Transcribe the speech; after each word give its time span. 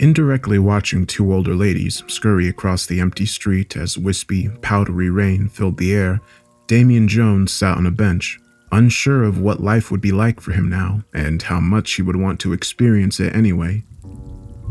Indirectly 0.00 0.58
watching 0.58 1.04
two 1.04 1.30
older 1.30 1.54
ladies 1.54 2.02
scurry 2.06 2.48
across 2.48 2.86
the 2.86 3.00
empty 3.00 3.26
street 3.26 3.76
as 3.76 3.98
wispy, 3.98 4.48
powdery 4.62 5.10
rain 5.10 5.46
filled 5.46 5.76
the 5.76 5.92
air, 5.92 6.22
Damien 6.68 7.06
Jones 7.06 7.52
sat 7.52 7.76
on 7.76 7.84
a 7.84 7.90
bench, 7.90 8.40
unsure 8.72 9.22
of 9.22 9.40
what 9.40 9.60
life 9.60 9.90
would 9.90 10.00
be 10.00 10.10
like 10.10 10.40
for 10.40 10.52
him 10.52 10.70
now 10.70 11.04
and 11.12 11.42
how 11.42 11.60
much 11.60 11.92
he 11.92 12.02
would 12.02 12.16
want 12.16 12.40
to 12.40 12.54
experience 12.54 13.20
it 13.20 13.36
anyway. 13.36 13.84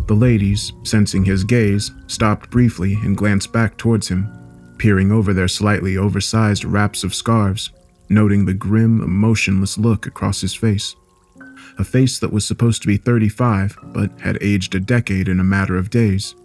The 0.08 0.16
ladies, 0.16 0.74
sensing 0.84 1.24
his 1.24 1.44
gaze, 1.44 1.92
stopped 2.08 2.50
briefly 2.50 2.96
and 3.04 3.16
glanced 3.16 3.54
back 3.54 3.78
towards 3.78 4.08
him, 4.08 4.28
peering 4.80 5.12
over 5.12 5.32
their 5.32 5.48
slightly 5.48 5.96
oversized 5.96 6.66
wraps 6.66 7.04
of 7.04 7.14
scarves, 7.14 7.70
noting 8.10 8.46
the 8.46 8.56
grim, 8.56 9.04
emotionless 9.04 9.78
look 9.78 10.08
across 10.08 10.42
his 10.42 10.56
face. 10.56 10.96
A 11.80 11.84
face 11.84 12.20
that 12.20 12.34
was 12.34 12.46
supposed 12.46 12.82
to 12.82 12.88
be 12.88 12.98
35, 12.98 13.78
but 13.94 14.12
had 14.20 14.38
aged 14.42 14.76
a 14.76 14.80
decade 14.82 15.30
in 15.30 15.40
a 15.40 15.46
matter 15.46 15.78
of 15.78 15.90
days. 15.90 16.36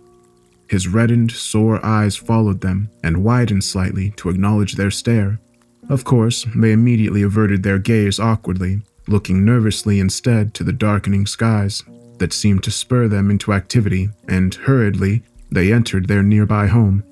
His 0.68 0.88
reddened, 0.88 1.32
sore 1.32 1.84
eyes 1.84 2.16
followed 2.16 2.60
them 2.60 2.88
and 3.02 3.24
widened 3.24 3.64
slightly 3.64 4.10
to 4.16 4.30
acknowledge 4.30 4.74
their 4.74 4.92
stare. 4.92 5.40
Of 5.88 6.04
course, 6.04 6.46
they 6.56 6.72
immediately 6.72 7.22
averted 7.22 7.62
their 7.62 7.78
gaze 7.78 8.18
awkwardly, 8.18 8.82
looking 9.08 9.44
nervously 9.44 10.00
instead 10.00 10.54
to 10.54 10.64
the 10.64 10.72
darkening 10.72 11.26
skies 11.26 11.82
that 12.18 12.32
seemed 12.32 12.62
to 12.62 12.70
spur 12.70 13.08
them 13.08 13.30
into 13.30 13.52
activity, 13.52 14.10
and 14.28 14.54
hurriedly 14.54 15.24
they 15.50 15.72
entered 15.72 16.06
their 16.06 16.22
nearby 16.22 16.68
home. 16.68 17.02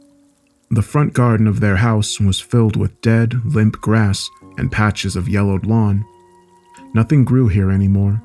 The 0.70 0.81
front 0.81 1.12
garden 1.12 1.47
of 1.47 1.61
their 1.61 1.77
house 1.77 2.19
was 2.19 2.41
filled 2.41 2.77
with 2.77 3.01
dead, 3.03 3.45
limp 3.45 3.81
grass 3.81 4.31
and 4.57 4.73
patches 4.73 5.17
of 5.17 5.29
yellowed 5.29 5.67
lawn. 5.67 6.05
Nothing 6.95 7.24
grew 7.24 7.48
here 7.48 7.70
anymore. 7.70 8.23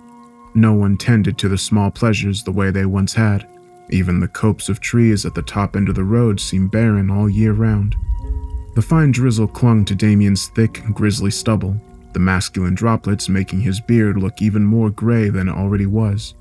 No 0.53 0.73
one 0.73 0.97
tended 0.97 1.37
to 1.37 1.49
the 1.49 1.57
small 1.57 1.91
pleasures 1.91 2.43
the 2.43 2.51
way 2.51 2.71
they 2.71 2.85
once 2.85 3.13
had. 3.13 3.47
Even 3.89 4.19
the 4.19 4.27
copse 4.27 4.67
of 4.69 4.81
trees 4.81 5.25
at 5.25 5.33
the 5.33 5.41
top 5.41 5.75
end 5.75 5.87
of 5.87 5.95
the 5.95 6.03
road 6.03 6.39
seemed 6.39 6.71
barren 6.71 7.09
all 7.09 7.29
year 7.29 7.53
round. 7.53 7.95
The 8.75 8.81
fine 8.81 9.11
drizzle 9.11 9.47
clung 9.47 9.85
to 9.85 9.95
Damien's 9.95 10.47
thick, 10.47 10.83
grisly 10.93 11.31
stubble, 11.31 11.79
the 12.13 12.19
masculine 12.19 12.75
droplets 12.75 13.29
making 13.29 13.61
his 13.61 13.79
beard 13.79 14.17
look 14.17 14.41
even 14.41 14.63
more 14.63 14.89
gray 14.89 15.29
than 15.29 15.47
it 15.47 15.55
already 15.55 15.85
was. 15.85 16.35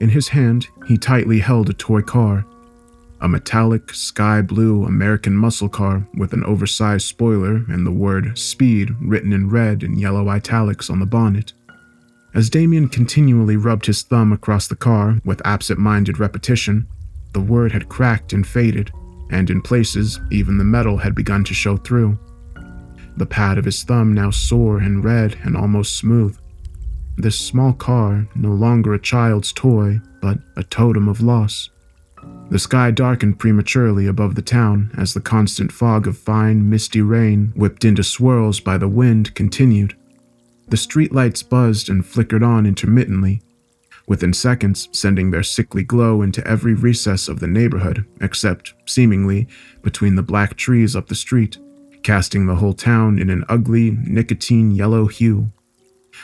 In 0.00 0.08
his 0.08 0.28
hand, 0.28 0.68
he 0.86 0.96
tightly 0.96 1.40
held 1.40 1.68
a 1.68 1.72
toy 1.72 2.02
car, 2.02 2.46
a 3.20 3.28
metallic 3.28 3.92
sky 3.92 4.40
blue 4.40 4.84
American 4.84 5.34
muscle 5.36 5.68
car 5.68 6.06
with 6.14 6.32
an 6.32 6.44
oversized 6.44 7.06
spoiler 7.06 7.64
and 7.68 7.86
the 7.86 7.92
word 7.92 8.38
speed 8.38 8.94
written 9.00 9.32
in 9.32 9.50
red 9.50 9.82
and 9.82 10.00
yellow 10.00 10.28
italics 10.28 10.88
on 10.88 11.00
the 11.00 11.06
bonnet. 11.06 11.52
As 12.34 12.50
Damien 12.50 12.88
continually 12.88 13.56
rubbed 13.56 13.86
his 13.86 14.02
thumb 14.02 14.32
across 14.32 14.68
the 14.68 14.76
car 14.76 15.20
with 15.24 15.44
absent 15.44 15.80
minded 15.80 16.20
repetition, 16.20 16.86
the 17.32 17.40
word 17.40 17.72
had 17.72 17.88
cracked 17.88 18.32
and 18.32 18.46
faded, 18.46 18.90
and 19.30 19.50
in 19.50 19.60
places, 19.60 20.20
even 20.30 20.58
the 20.58 20.64
metal 20.64 20.98
had 20.98 21.14
begun 21.14 21.44
to 21.44 21.54
show 21.54 21.76
through. 21.76 22.18
The 23.16 23.26
pad 23.26 23.58
of 23.58 23.64
his 23.64 23.82
thumb 23.82 24.14
now 24.14 24.30
sore 24.30 24.78
and 24.78 25.02
red 25.02 25.36
and 25.42 25.56
almost 25.56 25.96
smooth. 25.96 26.38
This 27.16 27.38
small 27.38 27.72
car, 27.72 28.28
no 28.36 28.52
longer 28.52 28.94
a 28.94 29.00
child's 29.00 29.52
toy, 29.52 30.00
but 30.22 30.38
a 30.56 30.62
totem 30.62 31.08
of 31.08 31.20
loss. 31.20 31.70
The 32.50 32.58
sky 32.58 32.90
darkened 32.90 33.38
prematurely 33.38 34.06
above 34.06 34.34
the 34.34 34.42
town 34.42 34.90
as 34.96 35.12
the 35.12 35.20
constant 35.20 35.70
fog 35.70 36.06
of 36.06 36.16
fine, 36.16 36.68
misty 36.68 37.02
rain, 37.02 37.52
whipped 37.54 37.84
into 37.84 38.02
swirls 38.02 38.58
by 38.58 38.78
the 38.78 38.88
wind, 38.88 39.34
continued. 39.34 39.94
The 40.68 40.78
streetlights 40.78 41.46
buzzed 41.46 41.90
and 41.90 42.04
flickered 42.04 42.42
on 42.42 42.64
intermittently, 42.64 43.42
within 44.06 44.32
seconds 44.32 44.88
sending 44.92 45.30
their 45.30 45.42
sickly 45.42 45.82
glow 45.82 46.22
into 46.22 46.46
every 46.48 46.72
recess 46.72 47.28
of 47.28 47.40
the 47.40 47.46
neighborhood, 47.46 48.06
except, 48.22 48.72
seemingly, 48.86 49.46
between 49.82 50.14
the 50.14 50.22
black 50.22 50.56
trees 50.56 50.96
up 50.96 51.08
the 51.08 51.14
street, 51.14 51.58
casting 52.02 52.46
the 52.46 52.56
whole 52.56 52.74
town 52.74 53.18
in 53.18 53.28
an 53.28 53.44
ugly, 53.50 53.90
nicotine 53.90 54.70
yellow 54.70 55.06
hue. 55.06 55.52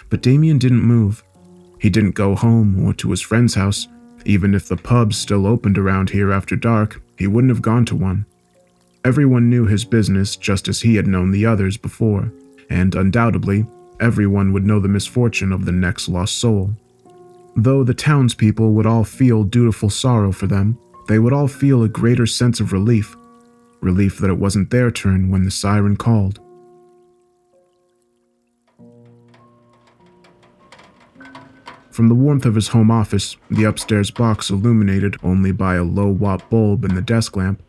But 0.08 0.22
Damien 0.22 0.56
didn't 0.56 0.82
move. 0.82 1.22
He 1.78 1.90
didn't 1.90 2.12
go 2.12 2.34
home 2.34 2.82
or 2.82 2.94
to 2.94 3.10
his 3.10 3.20
friend's 3.20 3.54
house 3.54 3.88
even 4.24 4.54
if 4.54 4.68
the 4.68 4.76
pubs 4.76 5.16
still 5.16 5.46
opened 5.46 5.78
around 5.78 6.10
here 6.10 6.32
after 6.32 6.56
dark, 6.56 7.00
he 7.18 7.26
wouldn't 7.26 7.50
have 7.50 7.62
gone 7.62 7.84
to 7.86 7.96
one. 7.96 8.26
Everyone 9.04 9.50
knew 9.50 9.66
his 9.66 9.84
business 9.84 10.36
just 10.36 10.68
as 10.68 10.80
he 10.80 10.96
had 10.96 11.06
known 11.06 11.30
the 11.30 11.44
others 11.44 11.76
before, 11.76 12.32
and 12.70 12.94
undoubtedly, 12.94 13.66
everyone 14.00 14.52
would 14.52 14.64
know 14.64 14.80
the 14.80 14.88
misfortune 14.88 15.52
of 15.52 15.64
the 15.64 15.72
next 15.72 16.08
lost 16.08 16.38
soul. 16.38 16.74
Though 17.56 17.84
the 17.84 17.94
townspeople 17.94 18.72
would 18.72 18.86
all 18.86 19.04
feel 19.04 19.44
dutiful 19.44 19.90
sorrow 19.90 20.32
for 20.32 20.46
them, 20.46 20.78
they 21.06 21.18
would 21.18 21.32
all 21.32 21.48
feel 21.48 21.82
a 21.82 21.88
greater 21.88 22.26
sense 22.26 22.60
of 22.60 22.72
relief 22.72 23.16
relief 23.84 24.18
that 24.18 24.30
it 24.30 24.38
wasn't 24.38 24.70
their 24.70 24.90
turn 24.90 25.30
when 25.30 25.44
the 25.44 25.50
siren 25.50 25.94
called. 25.94 26.40
From 31.94 32.08
the 32.08 32.14
warmth 32.16 32.44
of 32.44 32.56
his 32.56 32.66
home 32.66 32.90
office, 32.90 33.36
the 33.48 33.62
upstairs 33.62 34.10
box 34.10 34.50
illuminated 34.50 35.16
only 35.22 35.52
by 35.52 35.76
a 35.76 35.84
low 35.84 36.08
watt 36.08 36.50
bulb 36.50 36.84
in 36.84 36.96
the 36.96 37.00
desk 37.00 37.36
lamp, 37.36 37.62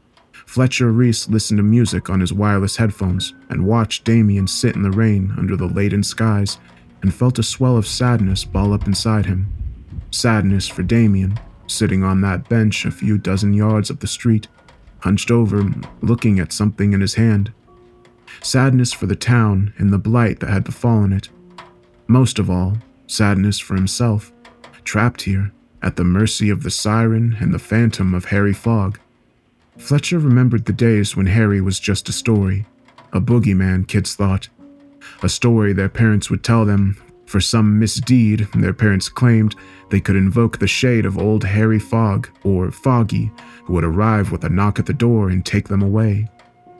Fletcher 0.47 0.91
Reese 0.91 1.29
listened 1.29 1.59
to 1.59 1.63
music 1.63 2.09
on 2.09 2.21
his 2.21 2.33
wireless 2.33 2.77
headphones 2.77 3.35
and 3.49 3.67
watched 3.67 4.03
Damien 4.03 4.47
sit 4.47 4.75
in 4.75 4.81
the 4.81 4.89
rain 4.89 5.31
under 5.37 5.55
the 5.55 5.67
laden 5.67 6.01
skies 6.01 6.57
and 7.03 7.13
felt 7.13 7.37
a 7.37 7.43
swell 7.43 7.77
of 7.77 7.85
sadness 7.85 8.43
ball 8.43 8.73
up 8.73 8.87
inside 8.87 9.27
him. 9.27 9.45
Sadness 10.09 10.67
for 10.67 10.81
Damien, 10.81 11.39
sitting 11.67 12.03
on 12.03 12.21
that 12.21 12.49
bench 12.49 12.83
a 12.83 12.89
few 12.89 13.19
dozen 13.19 13.53
yards 13.53 13.91
up 13.91 13.99
the 13.99 14.07
street, 14.07 14.47
hunched 15.01 15.29
over, 15.29 15.63
looking 16.01 16.39
at 16.39 16.51
something 16.51 16.93
in 16.93 17.01
his 17.01 17.13
hand. 17.13 17.53
Sadness 18.41 18.91
for 18.91 19.05
the 19.05 19.15
town 19.15 19.71
and 19.77 19.93
the 19.93 19.99
blight 19.99 20.39
that 20.39 20.49
had 20.49 20.63
befallen 20.63 21.13
it. 21.13 21.29
Most 22.07 22.39
of 22.39 22.49
all, 22.49 22.79
sadness 23.07 23.59
for 23.59 23.75
himself, 23.75 24.31
trapped 24.83 25.23
here, 25.23 25.51
at 25.81 25.95
the 25.95 26.03
mercy 26.03 26.49
of 26.49 26.63
the 26.63 26.71
siren 26.71 27.37
and 27.39 27.53
the 27.53 27.59
phantom 27.59 28.13
of 28.13 28.25
Harry 28.25 28.53
Fogg. 28.53 28.99
Fletcher 29.77 30.19
remembered 30.19 30.65
the 30.65 30.73
days 30.73 31.15
when 31.15 31.27
Harry 31.27 31.61
was 31.61 31.79
just 31.79 32.09
a 32.09 32.13
story, 32.13 32.65
a 33.13 33.21
boogeyman, 33.21 33.87
kids 33.87 34.15
thought. 34.15 34.49
A 35.21 35.29
story 35.29 35.73
their 35.73 35.89
parents 35.89 36.29
would 36.29 36.43
tell 36.43 36.65
them. 36.65 36.97
For 37.25 37.39
some 37.39 37.79
misdeed, 37.79 38.47
their 38.55 38.73
parents 38.73 39.09
claimed 39.09 39.55
they 39.89 39.99
could 39.99 40.15
invoke 40.15 40.57
the 40.57 40.67
shade 40.67 41.05
of 41.05 41.17
old 41.17 41.43
Harry 41.43 41.79
Fogg, 41.79 42.29
or 42.43 42.71
Foggy, 42.71 43.31
who 43.65 43.73
would 43.73 43.83
arrive 43.83 44.31
with 44.31 44.43
a 44.43 44.49
knock 44.49 44.79
at 44.79 44.85
the 44.85 44.93
door 44.93 45.29
and 45.29 45.45
take 45.45 45.67
them 45.67 45.81
away. 45.81 46.27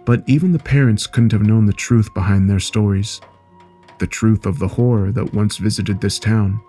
But 0.06 0.24
even 0.28 0.52
the 0.52 0.59
parents 0.59 1.07
couldn't 1.07 1.31
have 1.31 1.42
known 1.42 1.66
the 1.66 1.74
truth 1.74 2.13
behind 2.13 2.50
their 2.50 2.59
stories 2.59 3.22
the 4.00 4.07
truth 4.07 4.45
of 4.45 4.59
the 4.59 4.67
horror 4.67 5.11
that 5.11 5.33
once 5.33 5.57
visited 5.57 6.01
this 6.01 6.19
town, 6.19 6.59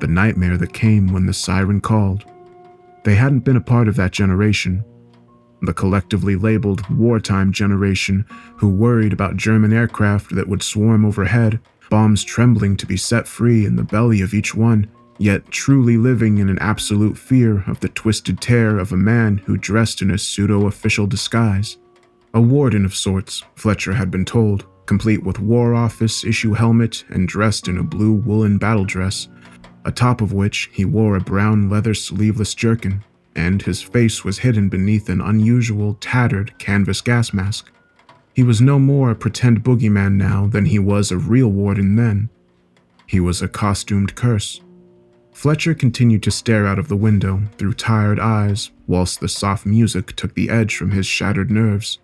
the 0.00 0.06
nightmare 0.06 0.56
that 0.58 0.72
came 0.72 1.08
when 1.08 1.26
the 1.26 1.32
siren 1.32 1.80
called. 1.80 2.24
They 3.04 3.14
hadn't 3.14 3.40
been 3.40 3.56
a 3.56 3.60
part 3.60 3.88
of 3.88 3.96
that 3.96 4.12
generation, 4.12 4.84
the 5.62 5.74
collectively 5.74 6.36
labeled 6.36 6.88
wartime 6.88 7.52
generation 7.52 8.24
who 8.56 8.68
worried 8.68 9.12
about 9.12 9.36
German 9.36 9.72
aircraft 9.72 10.34
that 10.34 10.48
would 10.48 10.62
swarm 10.62 11.04
overhead, 11.04 11.60
bombs 11.90 12.22
trembling 12.22 12.76
to 12.76 12.86
be 12.86 12.96
set 12.96 13.26
free 13.26 13.64
in 13.64 13.76
the 13.76 13.82
belly 13.82 14.20
of 14.20 14.34
each 14.34 14.54
one, 14.54 14.88
yet 15.18 15.50
truly 15.50 15.96
living 15.96 16.38
in 16.38 16.48
an 16.48 16.58
absolute 16.60 17.18
fear 17.18 17.64
of 17.66 17.80
the 17.80 17.88
twisted 17.88 18.40
terror 18.40 18.78
of 18.78 18.92
a 18.92 18.96
man 18.96 19.38
who 19.38 19.56
dressed 19.56 20.00
in 20.02 20.10
a 20.10 20.18
pseudo 20.18 20.66
official 20.66 21.06
disguise. 21.06 21.78
A 22.34 22.40
warden 22.40 22.84
of 22.84 22.94
sorts, 22.94 23.42
Fletcher 23.56 23.94
had 23.94 24.10
been 24.10 24.24
told 24.24 24.66
complete 24.88 25.22
with 25.22 25.38
War 25.38 25.74
Office 25.74 26.24
issue 26.24 26.54
helmet 26.54 27.04
and 27.10 27.28
dressed 27.28 27.68
in 27.68 27.76
a 27.76 27.82
blue 27.82 28.14
woolen 28.14 28.56
battle 28.56 28.86
dress, 28.86 29.28
atop 29.84 30.20
of 30.22 30.32
which 30.32 30.70
he 30.72 30.84
wore 30.84 31.14
a 31.14 31.20
brown 31.20 31.68
leather 31.68 31.94
sleeveless 31.94 32.54
jerkin, 32.54 33.04
and 33.36 33.62
his 33.62 33.82
face 33.82 34.24
was 34.24 34.38
hidden 34.38 34.68
beneath 34.68 35.08
an 35.10 35.20
unusual, 35.20 35.94
tattered 36.00 36.58
canvas 36.58 37.02
gas 37.02 37.32
mask. 37.34 37.70
He 38.34 38.42
was 38.42 38.60
no 38.60 38.78
more 38.78 39.10
a 39.10 39.14
pretend 39.14 39.62
boogeyman 39.62 40.14
now 40.14 40.46
than 40.46 40.64
he 40.64 40.78
was 40.78 41.12
a 41.12 41.18
real 41.18 41.48
warden 41.48 41.96
then. 41.96 42.30
He 43.06 43.20
was 43.20 43.42
a 43.42 43.48
costumed 43.48 44.14
curse. 44.14 44.62
Fletcher 45.32 45.74
continued 45.74 46.22
to 46.22 46.30
stare 46.30 46.66
out 46.66 46.78
of 46.78 46.88
the 46.88 46.96
window 46.96 47.42
through 47.58 47.74
tired 47.74 48.18
eyes, 48.18 48.70
whilst 48.86 49.20
the 49.20 49.28
soft 49.28 49.66
music 49.66 50.16
took 50.16 50.34
the 50.34 50.48
edge 50.48 50.76
from 50.76 50.92
his 50.92 51.06
shattered 51.06 51.50
nerves. 51.50 51.98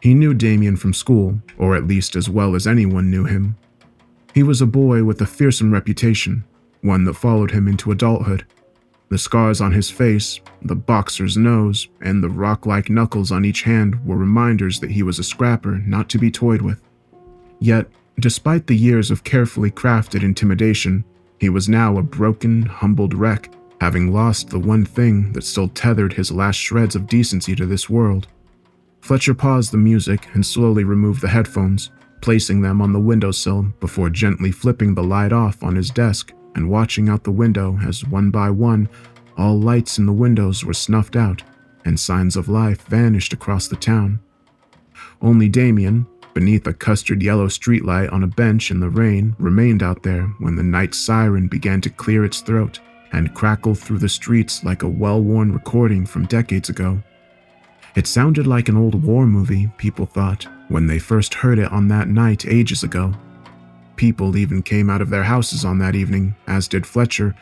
He 0.00 0.14
knew 0.14 0.32
Damien 0.32 0.76
from 0.76 0.94
school, 0.94 1.40
or 1.58 1.76
at 1.76 1.86
least 1.86 2.16
as 2.16 2.28
well 2.28 2.54
as 2.54 2.66
anyone 2.66 3.10
knew 3.10 3.24
him. 3.24 3.56
He 4.34 4.42
was 4.42 4.62
a 4.62 4.66
boy 4.66 5.04
with 5.04 5.20
a 5.20 5.26
fearsome 5.26 5.72
reputation, 5.72 6.44
one 6.80 7.04
that 7.04 7.14
followed 7.14 7.50
him 7.50 7.68
into 7.68 7.90
adulthood. 7.90 8.46
The 9.10 9.18
scars 9.18 9.60
on 9.60 9.72
his 9.72 9.90
face, 9.90 10.40
the 10.62 10.76
boxer's 10.76 11.36
nose, 11.36 11.88
and 12.00 12.22
the 12.22 12.28
rock 12.28 12.64
like 12.64 12.88
knuckles 12.88 13.32
on 13.32 13.44
each 13.44 13.62
hand 13.62 14.06
were 14.06 14.16
reminders 14.16 14.80
that 14.80 14.92
he 14.92 15.02
was 15.02 15.18
a 15.18 15.24
scrapper 15.24 15.78
not 15.84 16.08
to 16.10 16.18
be 16.18 16.30
toyed 16.30 16.62
with. 16.62 16.80
Yet, 17.58 17.88
despite 18.20 18.68
the 18.68 18.76
years 18.76 19.10
of 19.10 19.24
carefully 19.24 19.70
crafted 19.70 20.22
intimidation, 20.22 21.04
he 21.40 21.48
was 21.48 21.68
now 21.68 21.98
a 21.98 22.02
broken, 22.02 22.62
humbled 22.62 23.12
wreck, 23.12 23.52
having 23.80 24.12
lost 24.12 24.50
the 24.50 24.58
one 24.58 24.84
thing 24.84 25.32
that 25.32 25.42
still 25.44 25.68
tethered 25.68 26.12
his 26.12 26.30
last 26.30 26.56
shreds 26.56 26.94
of 26.94 27.06
decency 27.06 27.56
to 27.56 27.66
this 27.66 27.90
world. 27.90 28.28
Fletcher 29.00 29.34
paused 29.34 29.72
the 29.72 29.78
music 29.78 30.28
and 30.34 30.44
slowly 30.44 30.84
removed 30.84 31.20
the 31.22 31.28
headphones, 31.28 31.90
placing 32.20 32.60
them 32.60 32.82
on 32.82 32.92
the 32.92 33.00
windowsill 33.00 33.62
before 33.80 34.10
gently 34.10 34.52
flipping 34.52 34.94
the 34.94 35.02
light 35.02 35.32
off 35.32 35.62
on 35.62 35.74
his 35.74 35.90
desk 35.90 36.32
and 36.54 36.68
watching 36.68 37.08
out 37.08 37.24
the 37.24 37.30
window 37.30 37.78
as 37.82 38.04
one 38.06 38.30
by 38.30 38.50
one 38.50 38.88
all 39.40 39.58
lights 39.58 39.96
in 39.96 40.04
the 40.04 40.12
windows 40.12 40.64
were 40.64 40.74
snuffed 40.74 41.16
out 41.16 41.42
and 41.86 41.98
signs 41.98 42.36
of 42.36 42.48
life 42.48 42.82
vanished 42.82 43.32
across 43.32 43.68
the 43.68 43.76
town. 43.76 44.20
Only 45.22 45.48
Damien, 45.48 46.06
beneath 46.34 46.66
a 46.66 46.74
custard 46.74 47.22
yellow 47.22 47.46
streetlight 47.46 48.12
on 48.12 48.22
a 48.22 48.26
bench 48.26 48.70
in 48.70 48.80
the 48.80 48.90
rain, 48.90 49.34
remained 49.38 49.82
out 49.82 50.02
there 50.02 50.24
when 50.40 50.56
the 50.56 50.62
night 50.62 50.94
siren 50.94 51.48
began 51.48 51.80
to 51.80 51.88
clear 51.88 52.22
its 52.22 52.40
throat 52.40 52.80
and 53.12 53.34
crackle 53.34 53.74
through 53.74 53.98
the 53.98 54.08
streets 54.10 54.62
like 54.62 54.82
a 54.82 54.88
well 54.88 55.22
worn 55.22 55.52
recording 55.52 56.04
from 56.04 56.26
decades 56.26 56.68
ago. 56.68 57.02
It 57.96 58.06
sounded 58.06 58.46
like 58.46 58.68
an 58.68 58.76
old 58.76 59.02
war 59.02 59.26
movie, 59.26 59.70
people 59.76 60.06
thought, 60.06 60.46
when 60.68 60.86
they 60.86 60.98
first 60.98 61.34
heard 61.34 61.58
it 61.58 61.72
on 61.72 61.88
that 61.88 62.08
night 62.08 62.46
ages 62.46 62.82
ago. 62.84 63.12
People 63.96 64.36
even 64.36 64.62
came 64.62 64.88
out 64.88 65.02
of 65.02 65.10
their 65.10 65.24
houses 65.24 65.64
on 65.64 65.78
that 65.78 65.96
evening, 65.96 66.34
as 66.46 66.68
did 66.68 66.86
Fletcher, 66.86 67.34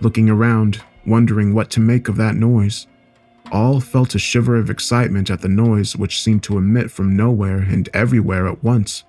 looking 0.00 0.28
around, 0.28 0.82
wondering 1.06 1.54
what 1.54 1.70
to 1.70 1.80
make 1.80 2.08
of 2.08 2.16
that 2.16 2.34
noise. 2.34 2.86
All 3.52 3.80
felt 3.80 4.14
a 4.14 4.18
shiver 4.18 4.56
of 4.56 4.70
excitement 4.70 5.30
at 5.30 5.40
the 5.40 5.48
noise 5.48 5.96
which 5.96 6.20
seemed 6.20 6.42
to 6.44 6.58
emit 6.58 6.90
from 6.90 7.16
nowhere 7.16 7.58
and 7.58 7.88
everywhere 7.94 8.48
at 8.48 8.62
once. 8.64 9.04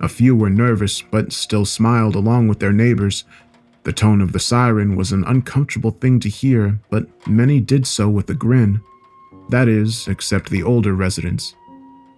A 0.00 0.08
few 0.08 0.34
were 0.34 0.50
nervous, 0.50 1.02
but 1.02 1.32
still 1.32 1.64
smiled 1.64 2.14
along 2.14 2.48
with 2.48 2.60
their 2.60 2.72
neighbors. 2.72 3.24
The 3.84 3.92
tone 3.92 4.20
of 4.20 4.32
the 4.32 4.40
siren 4.40 4.96
was 4.96 5.12
an 5.12 5.24
uncomfortable 5.24 5.90
thing 5.92 6.18
to 6.20 6.28
hear, 6.28 6.80
but 6.90 7.06
many 7.26 7.60
did 7.60 7.86
so 7.86 8.08
with 8.08 8.28
a 8.30 8.34
grin. 8.34 8.80
That 9.48 9.68
is, 9.68 10.08
except 10.08 10.50
the 10.50 10.62
older 10.62 10.94
residents. 10.94 11.54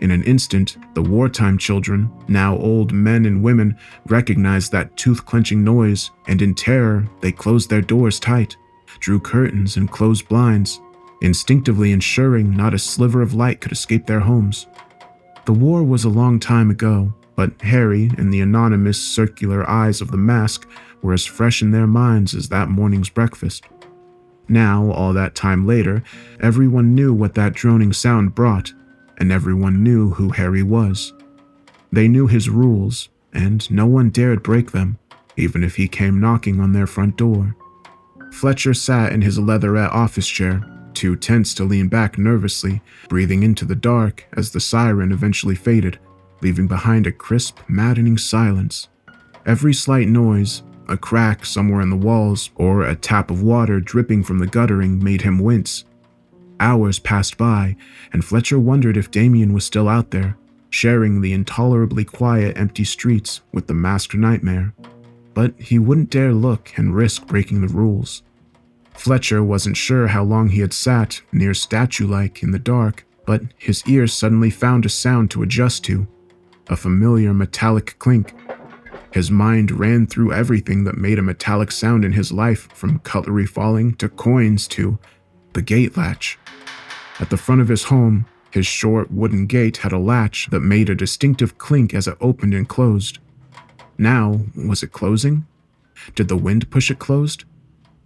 In 0.00 0.10
an 0.10 0.22
instant, 0.24 0.78
the 0.94 1.02
wartime 1.02 1.58
children, 1.58 2.10
now 2.26 2.56
old 2.56 2.92
men 2.92 3.26
and 3.26 3.42
women, 3.42 3.76
recognized 4.06 4.72
that 4.72 4.96
tooth 4.96 5.26
clenching 5.26 5.62
noise, 5.62 6.10
and 6.26 6.40
in 6.40 6.54
terror, 6.54 7.06
they 7.20 7.32
closed 7.32 7.68
their 7.68 7.82
doors 7.82 8.18
tight, 8.18 8.56
drew 8.98 9.20
curtains, 9.20 9.76
and 9.76 9.90
closed 9.90 10.26
blinds, 10.28 10.80
instinctively 11.20 11.92
ensuring 11.92 12.56
not 12.56 12.74
a 12.74 12.78
sliver 12.78 13.20
of 13.20 13.34
light 13.34 13.60
could 13.60 13.72
escape 13.72 14.06
their 14.06 14.20
homes. 14.20 14.66
The 15.44 15.52
war 15.52 15.82
was 15.82 16.04
a 16.04 16.08
long 16.08 16.40
time 16.40 16.70
ago, 16.70 17.12
but 17.36 17.60
Harry 17.60 18.10
and 18.18 18.32
the 18.32 18.40
anonymous 18.40 19.00
circular 19.00 19.68
eyes 19.68 20.00
of 20.00 20.10
the 20.10 20.16
mask 20.16 20.68
were 21.02 21.12
as 21.12 21.26
fresh 21.26 21.62
in 21.62 21.70
their 21.70 21.86
minds 21.86 22.34
as 22.34 22.48
that 22.48 22.68
morning's 22.68 23.10
breakfast. 23.10 23.64
Now, 24.50 24.90
all 24.90 25.12
that 25.12 25.36
time 25.36 25.64
later, 25.64 26.02
everyone 26.40 26.92
knew 26.92 27.14
what 27.14 27.34
that 27.34 27.54
droning 27.54 27.92
sound 27.92 28.34
brought, 28.34 28.72
and 29.16 29.30
everyone 29.30 29.84
knew 29.84 30.10
who 30.10 30.30
Harry 30.30 30.64
was. 30.64 31.12
They 31.92 32.08
knew 32.08 32.26
his 32.26 32.50
rules, 32.50 33.10
and 33.32 33.70
no 33.70 33.86
one 33.86 34.10
dared 34.10 34.42
break 34.42 34.72
them, 34.72 34.98
even 35.36 35.62
if 35.62 35.76
he 35.76 35.86
came 35.86 36.20
knocking 36.20 36.58
on 36.58 36.72
their 36.72 36.88
front 36.88 37.16
door. 37.16 37.54
Fletcher 38.32 38.74
sat 38.74 39.12
in 39.12 39.22
his 39.22 39.38
leatherette 39.38 39.92
office 39.92 40.26
chair, 40.26 40.60
too 40.94 41.14
tense 41.14 41.54
to 41.54 41.64
lean 41.64 41.86
back 41.86 42.18
nervously, 42.18 42.82
breathing 43.08 43.44
into 43.44 43.64
the 43.64 43.76
dark 43.76 44.26
as 44.36 44.50
the 44.50 44.58
siren 44.58 45.12
eventually 45.12 45.54
faded, 45.54 46.00
leaving 46.42 46.66
behind 46.66 47.06
a 47.06 47.12
crisp, 47.12 47.60
maddening 47.68 48.18
silence. 48.18 48.88
Every 49.46 49.72
slight 49.72 50.08
noise, 50.08 50.64
a 50.90 50.96
crack 50.96 51.46
somewhere 51.46 51.80
in 51.80 51.90
the 51.90 51.96
walls, 51.96 52.50
or 52.56 52.82
a 52.82 52.94
tap 52.94 53.30
of 53.30 53.42
water 53.42 53.80
dripping 53.80 54.22
from 54.22 54.38
the 54.38 54.46
guttering 54.46 55.02
made 55.02 55.22
him 55.22 55.38
wince. 55.38 55.84
Hours 56.58 56.98
passed 56.98 57.38
by, 57.38 57.76
and 58.12 58.24
Fletcher 58.24 58.58
wondered 58.58 58.96
if 58.96 59.10
Damien 59.10 59.52
was 59.54 59.64
still 59.64 59.88
out 59.88 60.10
there, 60.10 60.36
sharing 60.68 61.20
the 61.20 61.32
intolerably 61.32 62.04
quiet, 62.04 62.58
empty 62.58 62.84
streets 62.84 63.40
with 63.52 63.66
the 63.66 63.74
masked 63.74 64.14
nightmare. 64.14 64.74
But 65.32 65.58
he 65.58 65.78
wouldn't 65.78 66.10
dare 66.10 66.34
look 66.34 66.72
and 66.76 66.94
risk 66.94 67.26
breaking 67.26 67.60
the 67.60 67.72
rules. 67.72 68.22
Fletcher 68.92 69.42
wasn't 69.42 69.76
sure 69.76 70.08
how 70.08 70.24
long 70.24 70.48
he 70.48 70.60
had 70.60 70.74
sat, 70.74 71.22
near 71.32 71.54
statue 71.54 72.06
like, 72.06 72.42
in 72.42 72.50
the 72.50 72.58
dark, 72.58 73.06
but 73.24 73.42
his 73.56 73.86
ears 73.86 74.12
suddenly 74.12 74.50
found 74.50 74.84
a 74.84 74.88
sound 74.88 75.30
to 75.30 75.42
adjust 75.42 75.84
to 75.84 76.06
a 76.68 76.76
familiar 76.76 77.32
metallic 77.34 77.98
clink 77.98 78.34
his 79.12 79.30
mind 79.30 79.70
ran 79.72 80.06
through 80.06 80.32
everything 80.32 80.84
that 80.84 80.96
made 80.96 81.18
a 81.18 81.22
metallic 81.22 81.72
sound 81.72 82.04
in 82.04 82.12
his 82.12 82.32
life, 82.32 82.68
from 82.72 83.00
cutlery 83.00 83.46
falling 83.46 83.94
to 83.94 84.08
coins 84.08 84.68
to 84.68 84.98
the 85.52 85.62
gate 85.62 85.96
latch. 85.96 86.38
At 87.18 87.30
the 87.30 87.36
front 87.36 87.60
of 87.60 87.68
his 87.68 87.84
home, 87.84 88.26
his 88.50 88.66
short 88.66 89.10
wooden 89.10 89.46
gate 89.46 89.78
had 89.78 89.92
a 89.92 89.98
latch 89.98 90.48
that 90.50 90.60
made 90.60 90.88
a 90.88 90.94
distinctive 90.94 91.58
clink 91.58 91.92
as 91.94 92.08
it 92.08 92.16
opened 92.20 92.54
and 92.54 92.68
closed. 92.68 93.18
Now, 93.98 94.40
was 94.56 94.82
it 94.82 94.92
closing? 94.92 95.46
Did 96.14 96.28
the 96.28 96.36
wind 96.36 96.70
push 96.70 96.90
it 96.90 96.98
closed? 96.98 97.44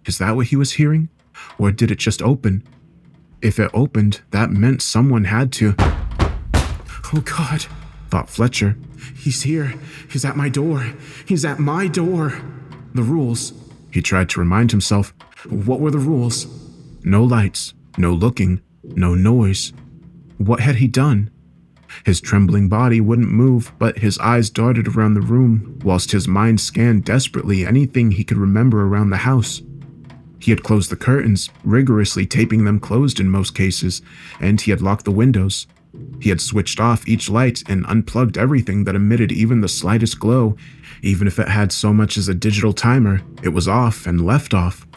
Is 0.05 0.17
that 0.17 0.35
what 0.35 0.47
he 0.47 0.55
was 0.55 0.73
hearing? 0.73 1.09
Or 1.57 1.71
did 1.71 1.91
it 1.91 1.99
just 1.99 2.21
open? 2.21 2.63
If 3.41 3.59
it 3.59 3.71
opened, 3.73 4.21
that 4.31 4.51
meant 4.51 4.81
someone 4.81 5.25
had 5.25 5.51
to. 5.53 5.75
Oh 7.13 7.21
God, 7.23 7.65
thought 8.09 8.29
Fletcher. 8.29 8.77
He's 9.15 9.43
here. 9.43 9.73
He's 10.09 10.25
at 10.25 10.37
my 10.37 10.49
door. 10.49 10.93
He's 11.25 11.45
at 11.45 11.59
my 11.59 11.87
door. 11.87 12.41
The 12.93 13.03
rules. 13.03 13.53
He 13.91 14.01
tried 14.01 14.29
to 14.29 14.39
remind 14.39 14.71
himself. 14.71 15.13
What 15.49 15.79
were 15.79 15.91
the 15.91 15.97
rules? 15.97 16.47
No 17.03 17.23
lights, 17.23 17.73
no 17.97 18.13
looking, 18.13 18.61
no 18.83 19.15
noise. 19.15 19.73
What 20.37 20.59
had 20.59 20.77
he 20.77 20.87
done? 20.87 21.29
His 22.05 22.19
trembling 22.19 22.67
body 22.67 22.99
wouldn't 22.99 23.31
move, 23.31 23.71
but 23.79 23.99
his 23.99 24.17
eyes 24.19 24.49
darted 24.49 24.87
around 24.87 25.13
the 25.13 25.21
room, 25.21 25.79
whilst 25.83 26.11
his 26.11 26.27
mind 26.27 26.59
scanned 26.59 27.05
desperately 27.05 27.65
anything 27.65 28.11
he 28.11 28.23
could 28.23 28.37
remember 28.37 28.85
around 28.85 29.11
the 29.11 29.17
house. 29.17 29.61
He 30.39 30.51
had 30.51 30.63
closed 30.63 30.89
the 30.89 30.95
curtains, 30.95 31.49
rigorously 31.63 32.25
taping 32.25 32.65
them 32.65 32.79
closed 32.79 33.19
in 33.19 33.29
most 33.29 33.55
cases, 33.55 34.01
and 34.39 34.59
he 34.59 34.71
had 34.71 34.81
locked 34.81 35.05
the 35.05 35.11
windows. 35.11 35.67
He 36.19 36.29
had 36.29 36.41
switched 36.41 36.79
off 36.79 37.07
each 37.07 37.29
light 37.29 37.61
and 37.69 37.85
unplugged 37.87 38.37
everything 38.37 38.83
that 38.85 38.95
emitted 38.95 39.31
even 39.31 39.61
the 39.61 39.67
slightest 39.67 40.19
glow. 40.19 40.57
Even 41.01 41.27
if 41.27 41.37
it 41.37 41.49
had 41.49 41.71
so 41.71 41.93
much 41.93 42.17
as 42.17 42.27
a 42.27 42.33
digital 42.33 42.73
timer, 42.73 43.21
it 43.43 43.49
was 43.49 43.67
off 43.67 44.07
and 44.07 44.25
left 44.25 44.53
off. 44.53 44.87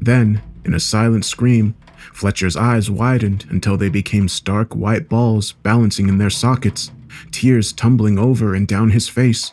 Then, 0.00 0.42
in 0.64 0.74
a 0.74 0.80
silent 0.80 1.24
scream, 1.24 1.74
Fletcher's 2.12 2.56
eyes 2.56 2.90
widened 2.90 3.46
until 3.48 3.76
they 3.76 3.88
became 3.88 4.28
stark 4.28 4.74
white 4.74 5.08
balls 5.08 5.52
balancing 5.52 6.08
in 6.08 6.18
their 6.18 6.30
sockets, 6.30 6.90
tears 7.30 7.72
tumbling 7.72 8.18
over 8.18 8.54
and 8.54 8.68
down 8.68 8.90
his 8.90 9.08
face. 9.08 9.52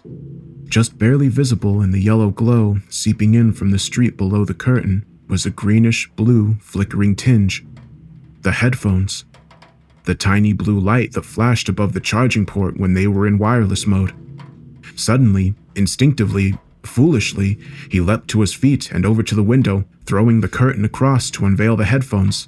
Just 0.66 0.98
barely 0.98 1.28
visible 1.28 1.82
in 1.82 1.92
the 1.92 2.02
yellow 2.02 2.30
glow 2.30 2.78
seeping 2.90 3.34
in 3.34 3.54
from 3.54 3.72
the 3.72 3.80
street 3.80 4.18
below 4.18 4.46
the 4.46 4.54
curtain 4.54 5.06
was 5.28 5.46
a 5.46 5.50
greenish 5.50 6.10
blue 6.18 6.56
flickering 6.60 7.16
tinge. 7.16 7.66
The 8.42 8.52
headphones 8.52 9.26
the 10.04 10.16
tiny 10.16 10.54
blue 10.54 10.80
light 10.80 11.14
that 11.14 11.26
flashed 11.26 11.70
above 11.70 11.94
the 11.94 12.00
charging 12.00 12.46
port 12.46 12.78
when 12.78 12.94
they 12.94 13.08
were 13.08 13.28
in 13.28 13.38
wireless 13.38 13.86
mode. 13.86 14.14
Suddenly, 14.96 15.56
instinctively, 15.76 16.58
foolishly, 16.84 17.60
he 17.90 18.02
leapt 18.02 18.28
to 18.30 18.42
his 18.42 18.54
feet 18.54 18.92
and 18.92 19.06
over 19.06 19.24
to 19.24 19.36
the 19.36 19.44
window, 19.44 19.86
throwing 20.06 20.42
the 20.42 20.48
curtain 20.48 20.84
across 20.86 21.30
to 21.32 21.46
unveil 21.46 21.76
the 21.76 21.86
headphones. 21.86 22.48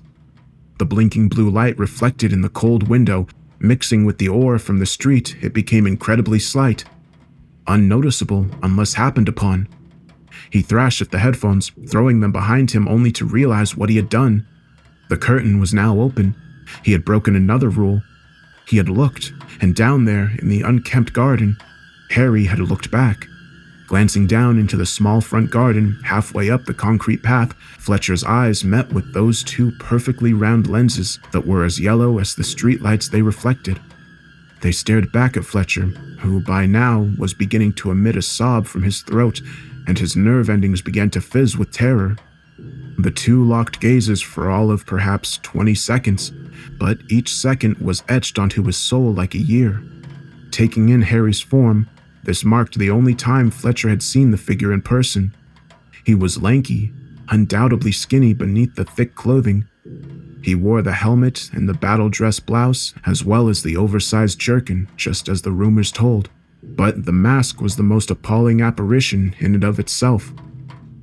The 0.79 0.85
blinking 0.85 1.29
blue 1.29 1.49
light 1.49 1.77
reflected 1.77 2.33
in 2.33 2.41
the 2.41 2.49
cold 2.49 2.87
window, 2.87 3.27
mixing 3.59 4.05
with 4.05 4.17
the 4.17 4.27
ore 4.27 4.59
from 4.59 4.79
the 4.79 4.85
street, 4.85 5.37
it 5.41 5.53
became 5.53 5.87
incredibly 5.87 6.39
slight, 6.39 6.83
unnoticeable 7.67 8.47
unless 8.61 8.95
happened 8.95 9.29
upon. 9.29 9.67
He 10.49 10.61
thrashed 10.61 11.01
at 11.01 11.11
the 11.11 11.19
headphones, 11.19 11.71
throwing 11.87 12.19
them 12.19 12.31
behind 12.31 12.71
him 12.71 12.87
only 12.87 13.11
to 13.13 13.25
realize 13.25 13.77
what 13.77 13.89
he 13.89 13.95
had 13.95 14.09
done. 14.09 14.45
The 15.09 15.17
curtain 15.17 15.59
was 15.59 15.73
now 15.73 15.99
open, 15.99 16.35
he 16.83 16.91
had 16.91 17.05
broken 17.05 17.35
another 17.35 17.69
rule. 17.69 18.01
He 18.65 18.77
had 18.77 18.89
looked, 18.89 19.33
and 19.61 19.75
down 19.75 20.05
there 20.05 20.31
in 20.39 20.49
the 20.49 20.61
unkempt 20.61 21.13
garden, 21.13 21.57
Harry 22.11 22.45
had 22.45 22.59
looked 22.59 22.89
back. 22.89 23.27
Glancing 23.87 24.25
down 24.27 24.57
into 24.57 24.77
the 24.77 24.85
small 24.85 25.21
front 25.21 25.51
garden, 25.51 25.99
halfway 26.03 26.49
up 26.49 26.65
the 26.65 26.73
concrete 26.73 27.21
path, 27.21 27.53
Fletcher's 27.77 28.23
eyes 28.23 28.63
met 28.63 28.91
with 28.91 29.13
those 29.13 29.43
two 29.43 29.71
perfectly 29.73 30.33
round 30.33 30.67
lenses 30.67 31.19
that 31.31 31.45
were 31.45 31.63
as 31.63 31.79
yellow 31.79 32.17
as 32.17 32.33
the 32.33 32.43
streetlights 32.43 33.11
they 33.11 33.21
reflected. 33.21 33.79
They 34.61 34.71
stared 34.71 35.11
back 35.11 35.35
at 35.35 35.43
Fletcher, 35.43 35.87
who 36.21 36.39
by 36.39 36.65
now 36.65 37.11
was 37.17 37.33
beginning 37.33 37.73
to 37.73 37.91
emit 37.91 38.15
a 38.15 38.21
sob 38.21 38.65
from 38.65 38.83
his 38.83 39.01
throat, 39.01 39.41
and 39.85 39.99
his 39.99 40.15
nerve 40.15 40.49
endings 40.49 40.81
began 40.81 41.09
to 41.11 41.21
fizz 41.21 41.57
with 41.57 41.71
terror. 41.71 42.15
The 42.99 43.11
two 43.11 43.43
locked 43.43 43.79
gazes 43.79 44.21
for 44.21 44.49
all 44.49 44.71
of 44.71 44.85
perhaps 44.85 45.39
20 45.43 45.73
seconds, 45.75 46.31
but 46.79 46.99
each 47.09 47.33
second 47.33 47.77
was 47.77 48.03
etched 48.07 48.37
onto 48.37 48.63
his 48.63 48.77
soul 48.77 49.13
like 49.13 49.35
a 49.35 49.39
year. 49.39 49.83
Taking 50.51 50.89
in 50.89 51.01
Harry's 51.01 51.41
form, 51.41 51.89
this 52.23 52.45
marked 52.45 52.77
the 52.77 52.89
only 52.89 53.15
time 53.15 53.51
Fletcher 53.51 53.89
had 53.89 54.03
seen 54.03 54.31
the 54.31 54.37
figure 54.37 54.71
in 54.71 54.81
person. 54.81 55.35
He 56.05 56.15
was 56.15 56.41
lanky, 56.41 56.91
undoubtedly 57.29 57.91
skinny 57.91 58.33
beneath 58.33 58.75
the 58.75 58.85
thick 58.85 59.15
clothing. 59.15 59.67
He 60.41 60.55
wore 60.55 60.81
the 60.81 60.93
helmet 60.93 61.49
and 61.53 61.67
the 61.67 61.73
battle 61.73 62.09
dress 62.09 62.39
blouse, 62.39 62.93
as 63.05 63.25
well 63.25 63.49
as 63.49 63.63
the 63.63 63.77
oversized 63.77 64.39
jerkin, 64.39 64.87
just 64.95 65.27
as 65.27 65.41
the 65.41 65.51
rumors 65.51 65.91
told. 65.91 66.29
But 66.61 67.05
the 67.05 67.11
mask 67.11 67.61
was 67.61 67.75
the 67.75 67.83
most 67.83 68.11
appalling 68.11 68.61
apparition 68.61 69.35
in 69.39 69.55
and 69.55 69.63
of 69.63 69.79
itself. 69.79 70.33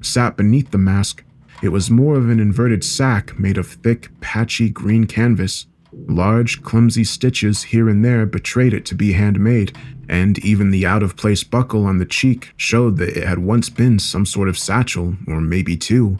Sat 0.02 0.36
beneath 0.36 0.70
the 0.70 0.78
mask, 0.78 1.24
it 1.62 1.68
was 1.68 1.90
more 1.90 2.16
of 2.16 2.28
an 2.28 2.40
inverted 2.40 2.82
sack 2.82 3.38
made 3.38 3.58
of 3.58 3.66
thick, 3.66 4.08
patchy 4.20 4.70
green 4.70 5.06
canvas. 5.06 5.66
Large, 5.92 6.62
clumsy 6.62 7.04
stitches 7.04 7.64
here 7.64 7.88
and 7.88 8.04
there 8.04 8.24
betrayed 8.24 8.72
it 8.72 8.86
to 8.86 8.94
be 8.94 9.12
handmade, 9.12 9.76
and 10.08 10.38
even 10.44 10.70
the 10.70 10.86
out 10.86 11.02
of 11.02 11.16
place 11.16 11.44
buckle 11.44 11.84
on 11.84 11.98
the 11.98 12.04
cheek 12.04 12.52
showed 12.56 12.96
that 12.98 13.16
it 13.16 13.26
had 13.26 13.40
once 13.40 13.68
been 13.68 13.98
some 13.98 14.24
sort 14.24 14.48
of 14.48 14.58
satchel, 14.58 15.16
or 15.26 15.40
maybe 15.40 15.76
two. 15.76 16.18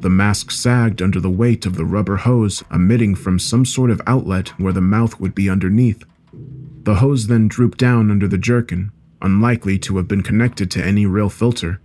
The 0.00 0.10
mask 0.10 0.50
sagged 0.50 1.02
under 1.02 1.20
the 1.20 1.30
weight 1.30 1.66
of 1.66 1.76
the 1.76 1.84
rubber 1.84 2.16
hose 2.16 2.64
emitting 2.72 3.14
from 3.14 3.38
some 3.38 3.66
sort 3.66 3.90
of 3.90 4.00
outlet 4.06 4.48
where 4.58 4.72
the 4.72 4.80
mouth 4.80 5.20
would 5.20 5.34
be 5.34 5.50
underneath. 5.50 6.04
The 6.84 6.96
hose 6.96 7.26
then 7.26 7.48
drooped 7.48 7.76
down 7.76 8.10
under 8.10 8.26
the 8.26 8.38
jerkin, 8.38 8.92
unlikely 9.20 9.78
to 9.80 9.98
have 9.98 10.08
been 10.08 10.22
connected 10.22 10.70
to 10.70 10.84
any 10.84 11.04
real 11.04 11.28
filter. 11.28 11.80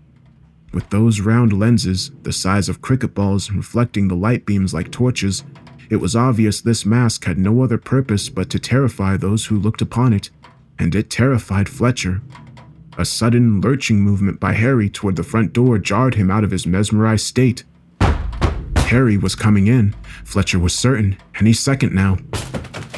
With 0.76 0.90
those 0.90 1.22
round 1.22 1.54
lenses, 1.54 2.12
the 2.24 2.34
size 2.34 2.68
of 2.68 2.82
cricket 2.82 3.14
balls, 3.14 3.50
reflecting 3.50 4.10
the 4.10 4.16
light 4.16 4.46
beams 4.46 4.74
like 4.74 4.92
torches, 4.92 5.42
it 5.90 5.96
was 5.96 6.18
obvious 6.18 6.60
this 6.60 6.86
mask 6.86 7.24
had 7.24 7.38
no 7.38 7.64
other 7.64 7.78
purpose 7.78 8.28
but 8.28 8.50
to 8.50 8.60
terrify 8.60 9.16
those 9.16 9.46
who 9.46 9.58
looked 9.58 9.82
upon 9.82 10.12
it, 10.12 10.32
and 10.78 10.94
it 10.94 11.10
terrified 11.10 11.70
Fletcher. 11.70 12.22
A 12.98 13.06
sudden, 13.06 13.62
lurching 13.62 14.02
movement 14.02 14.42
by 14.42 14.52
Harry 14.52 14.90
toward 14.90 15.16
the 15.16 15.24
front 15.24 15.54
door 15.54 15.78
jarred 15.78 16.16
him 16.16 16.30
out 16.30 16.44
of 16.44 16.52
his 16.52 16.68
mesmerized 16.68 17.26
state. 17.26 17.64
Harry 18.76 19.16
was 19.16 19.34
coming 19.34 19.68
in, 19.68 19.96
Fletcher 20.26 20.60
was 20.60 20.76
certain, 20.76 21.16
any 21.40 21.54
second 21.54 21.96
now. 21.96 22.18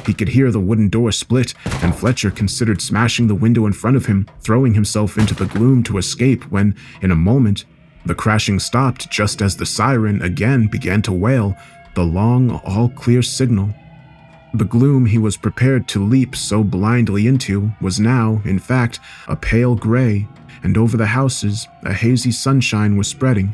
He 0.08 0.14
could 0.14 0.30
hear 0.30 0.52
the 0.52 0.62
wooden 0.62 0.88
door 0.88 1.12
split, 1.12 1.54
and 1.84 1.94
Fletcher 1.94 2.32
considered 2.32 2.82
smashing 2.82 3.28
the 3.28 3.36
window 3.36 3.66
in 3.66 3.74
front 3.74 3.98
of 3.98 4.06
him, 4.06 4.26
throwing 4.40 4.74
himself 4.74 5.18
into 5.18 5.36
the 5.36 5.48
gloom 5.48 5.84
to 5.84 5.98
escape 5.98 6.46
when, 6.46 6.76
in 7.02 7.12
a 7.12 7.16
moment, 7.16 7.66
the 8.06 8.16
crashing 8.16 8.58
stopped 8.58 9.12
just 9.12 9.42
as 9.42 9.58
the 9.58 9.66
siren 9.66 10.22
again 10.22 10.68
began 10.68 11.02
to 11.02 11.12
wail, 11.12 11.58
the 11.94 12.06
long, 12.06 12.52
all 12.64 12.88
clear 12.88 13.22
signal. 13.22 13.76
The 14.54 14.64
gloom 14.64 15.08
he 15.08 15.18
was 15.18 15.36
prepared 15.36 15.90
to 15.90 16.06
leap 16.06 16.38
so 16.38 16.64
blindly 16.64 17.28
into 17.28 17.74
was 17.82 18.00
now, 18.00 18.42
in 18.46 18.60
fact, 18.60 19.02
a 19.28 19.36
pale 19.36 19.76
gray, 19.76 20.26
and 20.64 20.78
over 20.78 20.96
the 20.96 21.08
houses, 21.08 21.68
a 21.84 21.94
hazy 21.94 22.32
sunshine 22.32 22.96
was 22.96 23.10
spreading. 23.10 23.54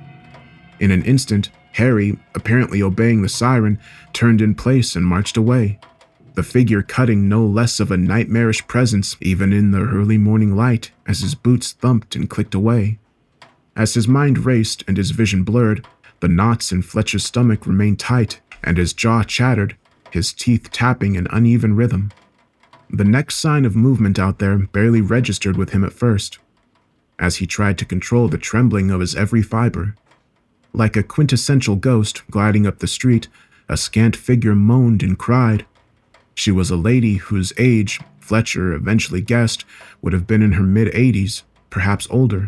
In 0.80 0.92
an 0.92 1.02
instant, 1.02 1.50
Harry, 1.72 2.20
apparently 2.36 2.84
obeying 2.84 3.24
the 3.24 3.30
siren, 3.30 3.80
turned 4.14 4.40
in 4.40 4.54
place 4.54 4.96
and 4.96 5.04
marched 5.04 5.36
away 5.36 5.80
the 6.36 6.44
figure 6.44 6.82
cutting 6.82 7.30
no 7.30 7.46
less 7.46 7.80
of 7.80 7.92
a 7.92 7.98
nightmarish 7.98 8.66
presence 8.68 9.16
even 9.22 9.54
in 9.54 9.72
the 9.72 9.82
early 9.82 10.18
morning 10.18 10.56
light 10.56 10.92
as 11.08 11.20
his 11.20 11.36
boots 11.36 11.74
thumped 11.74 12.16
and 12.16 12.30
clicked 12.30 12.56
away. 12.56 12.98
As 13.76 13.94
his 13.94 14.08
mind 14.08 14.46
raced 14.46 14.84
and 14.88 14.98
his 14.98 15.12
vision 15.12 15.44
blurred, 15.44 15.86
the 16.20 16.28
knots 16.28 16.72
in 16.72 16.82
Fletcher's 16.82 17.26
stomach 17.26 17.66
remained 17.66 18.00
tight 18.00 18.40
and 18.64 18.78
his 18.78 18.94
jaw 18.94 19.24
chattered, 19.24 19.76
his 20.12 20.32
teeth 20.34 20.72
tapping 20.72 21.16
in 21.16 21.28
uneven 21.32 21.76
rhythm. 21.76 22.12
The 22.90 23.04
next 23.04 23.38
sign 23.38 23.66
of 23.66 23.76
movement 23.76 24.20
out 24.20 24.40
there 24.40 24.58
barely 24.58 25.02
registered 25.02 25.58
with 25.58 25.72
him 25.72 25.84
at 25.84 25.94
first, 25.94 26.38
as 27.20 27.38
he 27.38 27.48
tried 27.48 27.78
to 27.80 27.86
control 27.86 28.28
the 28.28 28.38
trembling 28.38 28.92
of 28.92 29.02
his 29.02 29.16
every 29.16 29.42
fiber. 29.42 29.96
Like 30.72 30.96
a 30.96 31.04
quintessential 31.04 31.76
ghost 31.76 32.24
gliding 32.30 32.66
up 32.68 32.80
the 32.80 32.88
street, 32.88 33.28
a 33.68 33.78
scant 33.78 34.16
figure 34.16 34.56
moaned 34.56 35.04
and 35.04 35.18
cried, 35.18 35.66
she 36.36 36.52
was 36.52 36.72
a 36.72 36.78
lady 36.78 37.16
whose 37.16 37.54
age, 37.58 38.00
Fletcher 38.20 38.74
eventually 38.74 39.22
guessed, 39.22 39.66
would 40.02 40.14
have 40.14 40.28
been 40.28 40.42
in 40.42 40.54
her 40.54 40.64
mid 40.64 40.94
80s, 40.94 41.44
perhaps 41.70 42.08
older. 42.10 42.48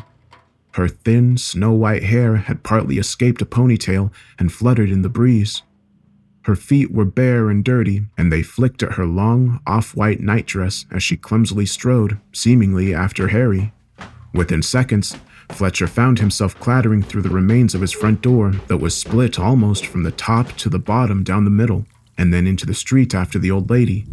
Her 0.73 0.87
thin, 0.87 1.37
snow 1.37 1.71
white 1.73 2.03
hair 2.03 2.37
had 2.37 2.63
partly 2.63 2.97
escaped 2.97 3.41
a 3.41 3.45
ponytail 3.45 4.11
and 4.37 4.51
fluttered 4.51 4.89
in 4.89 5.03
the 5.03 5.09
breeze. 5.09 5.61
Her 6.43 6.55
feet 6.55 6.91
were 6.91 7.05
bare 7.05 7.49
and 7.49 7.63
dirty, 7.63 8.05
and 8.17 8.31
they 8.31 8.43
flicked 8.43 8.83
at 8.83 8.93
her 8.93 9.05
long, 9.05 9.61
off 9.65 9.95
white 9.95 10.19
nightdress 10.19 10.85
as 10.91 11.01
she 11.01 11.17
clumsily 11.17 11.65
strode, 11.65 12.19
seemingly 12.33 12.93
after 12.93 13.29
Harry. 13.29 13.73
Within 14.33 14.61
seconds, 14.61 15.15
Fletcher 15.51 15.87
found 15.87 16.19
himself 16.19 16.59
clattering 16.59 17.01
through 17.01 17.21
the 17.21 17.29
remains 17.29 17.73
of 17.73 17.81
his 17.81 17.91
front 17.91 18.21
door 18.21 18.51
that 18.67 18.77
was 18.77 18.95
split 18.95 19.39
almost 19.39 19.85
from 19.85 20.03
the 20.03 20.11
top 20.11 20.51
to 20.57 20.69
the 20.69 20.79
bottom 20.79 21.23
down 21.23 21.45
the 21.45 21.49
middle 21.49 21.85
and 22.17 22.33
then 22.33 22.47
into 22.47 22.65
the 22.65 22.73
street 22.73 23.13
after 23.13 23.39
the 23.39 23.51
old 23.51 23.69
lady. 23.69 24.05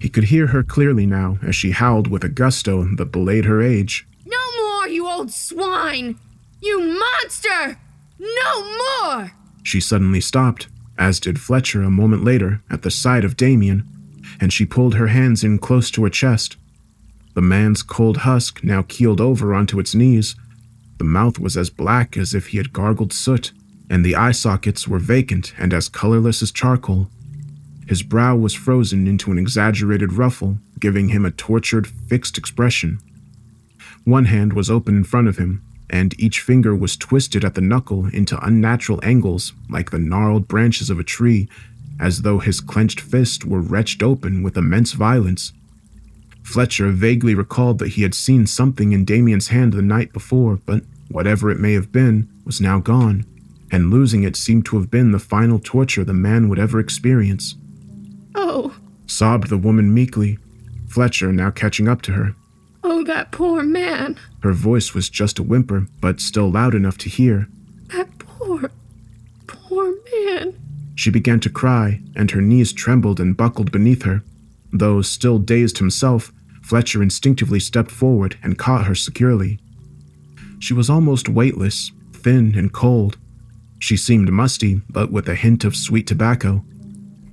He 0.00 0.08
could 0.08 0.24
hear 0.24 0.48
her 0.48 0.62
clearly 0.62 1.06
now 1.06 1.38
as 1.42 1.54
she 1.54 1.70
howled 1.70 2.08
with 2.08 2.24
a 2.24 2.28
gusto 2.28 2.84
that 2.96 3.12
belayed 3.12 3.44
her 3.44 3.62
age. 3.62 4.06
No 4.26 4.38
more, 4.58 4.88
you 4.88 5.08
old 5.08 5.30
swine! 5.30 6.18
You 6.60 6.80
monster! 6.80 7.78
No 8.18 8.78
more! 9.04 9.32
She 9.62 9.80
suddenly 9.80 10.20
stopped, 10.20 10.68
as 10.98 11.20
did 11.20 11.40
Fletcher 11.40 11.82
a 11.82 11.90
moment 11.90 12.24
later 12.24 12.62
at 12.70 12.82
the 12.82 12.90
sight 12.90 13.24
of 13.24 13.36
Damien, 13.36 13.86
and 14.40 14.52
she 14.52 14.64
pulled 14.64 14.94
her 14.94 15.08
hands 15.08 15.44
in 15.44 15.58
close 15.58 15.90
to 15.92 16.04
her 16.04 16.10
chest. 16.10 16.56
The 17.34 17.40
man's 17.40 17.82
cold 17.82 18.18
husk 18.18 18.62
now 18.62 18.82
keeled 18.82 19.20
over 19.20 19.54
onto 19.54 19.78
its 19.78 19.94
knees. 19.94 20.36
The 20.98 21.04
mouth 21.04 21.38
was 21.38 21.56
as 21.56 21.70
black 21.70 22.16
as 22.16 22.34
if 22.34 22.48
he 22.48 22.58
had 22.58 22.72
gargled 22.72 23.12
soot, 23.12 23.52
and 23.88 24.04
the 24.04 24.16
eye 24.16 24.32
sockets 24.32 24.86
were 24.86 24.98
vacant 24.98 25.54
and 25.58 25.72
as 25.72 25.88
colorless 25.88 26.42
as 26.42 26.52
charcoal. 26.52 27.08
His 27.92 28.02
brow 28.02 28.34
was 28.34 28.54
frozen 28.54 29.06
into 29.06 29.30
an 29.32 29.38
exaggerated 29.38 30.14
ruffle, 30.14 30.56
giving 30.80 31.10
him 31.10 31.26
a 31.26 31.30
tortured, 31.30 31.86
fixed 31.86 32.38
expression. 32.38 33.00
One 34.04 34.24
hand 34.24 34.54
was 34.54 34.70
open 34.70 34.96
in 34.96 35.04
front 35.04 35.28
of 35.28 35.36
him, 35.36 35.62
and 35.90 36.18
each 36.18 36.40
finger 36.40 36.74
was 36.74 36.96
twisted 36.96 37.44
at 37.44 37.54
the 37.54 37.60
knuckle 37.60 38.06
into 38.06 38.42
unnatural 38.42 38.98
angles 39.02 39.52
like 39.68 39.90
the 39.90 39.98
gnarled 39.98 40.48
branches 40.48 40.88
of 40.88 40.98
a 40.98 41.04
tree, 41.04 41.50
as 42.00 42.22
though 42.22 42.38
his 42.38 42.62
clenched 42.62 42.98
fist 42.98 43.44
were 43.44 43.60
wrenched 43.60 44.02
open 44.02 44.42
with 44.42 44.56
immense 44.56 44.92
violence. 44.92 45.52
Fletcher 46.42 46.92
vaguely 46.92 47.34
recalled 47.34 47.78
that 47.80 47.88
he 47.88 48.04
had 48.04 48.14
seen 48.14 48.46
something 48.46 48.92
in 48.92 49.04
Damien's 49.04 49.48
hand 49.48 49.74
the 49.74 49.82
night 49.82 50.14
before, 50.14 50.58
but 50.64 50.82
whatever 51.10 51.50
it 51.50 51.60
may 51.60 51.74
have 51.74 51.92
been 51.92 52.26
was 52.46 52.58
now 52.58 52.80
gone, 52.80 53.26
and 53.70 53.90
losing 53.90 54.22
it 54.22 54.34
seemed 54.34 54.64
to 54.64 54.78
have 54.78 54.90
been 54.90 55.12
the 55.12 55.18
final 55.18 55.58
torture 55.58 56.04
the 56.04 56.14
man 56.14 56.48
would 56.48 56.58
ever 56.58 56.80
experience. 56.80 57.56
Oh, 58.34 58.76
sobbed 59.06 59.48
the 59.48 59.58
woman 59.58 59.92
meekly, 59.92 60.38
Fletcher 60.88 61.32
now 61.32 61.50
catching 61.50 61.88
up 61.88 62.02
to 62.02 62.12
her. 62.12 62.34
Oh, 62.84 63.04
that 63.04 63.30
poor 63.32 63.62
man. 63.62 64.18
Her 64.42 64.52
voice 64.52 64.94
was 64.94 65.08
just 65.08 65.38
a 65.38 65.42
whimper, 65.42 65.86
but 66.00 66.20
still 66.20 66.50
loud 66.50 66.74
enough 66.74 66.98
to 66.98 67.08
hear. 67.08 67.48
That 67.88 68.18
poor, 68.18 68.70
poor 69.46 69.94
man. 70.12 70.58
She 70.94 71.10
began 71.10 71.40
to 71.40 71.50
cry, 71.50 72.00
and 72.14 72.30
her 72.30 72.40
knees 72.40 72.72
trembled 72.72 73.20
and 73.20 73.36
buckled 73.36 73.72
beneath 73.72 74.02
her. 74.02 74.22
Though 74.72 75.02
still 75.02 75.38
dazed 75.38 75.78
himself, 75.78 76.32
Fletcher 76.62 77.02
instinctively 77.02 77.60
stepped 77.60 77.90
forward 77.90 78.36
and 78.42 78.58
caught 78.58 78.86
her 78.86 78.94
securely. 78.94 79.58
She 80.58 80.74
was 80.74 80.88
almost 80.88 81.28
weightless, 81.28 81.90
thin 82.12 82.54
and 82.56 82.72
cold. 82.72 83.18
She 83.78 83.96
seemed 83.96 84.30
musty, 84.30 84.80
but 84.88 85.10
with 85.10 85.28
a 85.28 85.34
hint 85.34 85.64
of 85.64 85.74
sweet 85.74 86.06
tobacco. 86.06 86.64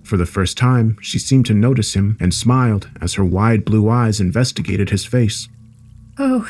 For 0.10 0.18
the 0.18 0.26
first 0.26 0.58
time, 0.58 0.98
she 1.02 1.20
seemed 1.20 1.46
to 1.46 1.54
notice 1.54 1.94
him 1.94 2.18
and 2.20 2.34
smiled 2.34 2.90
as 3.00 3.14
her 3.14 3.24
wide 3.24 3.64
blue 3.64 3.90
eyes 3.90 4.20
investigated 4.20 4.90
his 4.90 5.06
face. 5.06 5.48
Oh, 6.18 6.50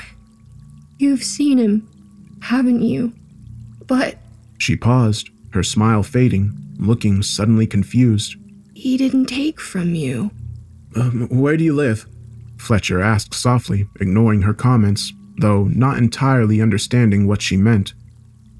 you've 0.97 1.25
seen 1.25 1.57
him, 1.57 1.85
haven't 2.39 2.83
you? 2.83 3.11
But. 3.85 4.15
She 4.59 4.77
paused, 4.77 5.29
her 5.51 5.61
smile 5.61 6.03
fading, 6.03 6.53
looking 6.77 7.21
suddenly 7.21 7.67
confused. 7.67 8.37
He 8.75 8.95
didn't 8.95 9.25
take 9.25 9.59
from 9.59 9.93
you. 9.93 10.31
Um, 10.95 11.27
where 11.27 11.57
do 11.57 11.65
you 11.65 11.75
live? 11.75 12.05
Fletcher 12.57 13.01
asked 13.01 13.33
softly, 13.33 13.89
ignoring 13.99 14.43
her 14.43 14.53
comments, 14.53 15.11
though 15.41 15.65
not 15.65 15.97
entirely 15.97 16.61
understanding 16.61 17.27
what 17.27 17.41
she 17.41 17.57
meant, 17.57 17.93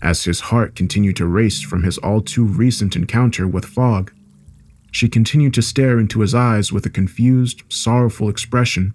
as 0.01 0.25
his 0.25 0.41
heart 0.41 0.75
continued 0.75 1.15
to 1.15 1.25
race 1.25 1.62
from 1.62 1.84
his 1.84 1.98
all 2.00 2.20
too 2.20 2.44
recent 2.44 2.98
encounter 2.98 3.48
with 3.48 3.63
Fogg. 3.63 4.12
She 4.91 5.10
continued 5.10 5.53
to 5.53 5.62
stare 5.62 6.00
into 6.00 6.22
his 6.22 6.34
eyes 6.34 6.72
with 6.72 6.86
a 6.86 6.89
confused, 6.89 7.63
sorrowful 7.69 8.29
expression, 8.29 8.93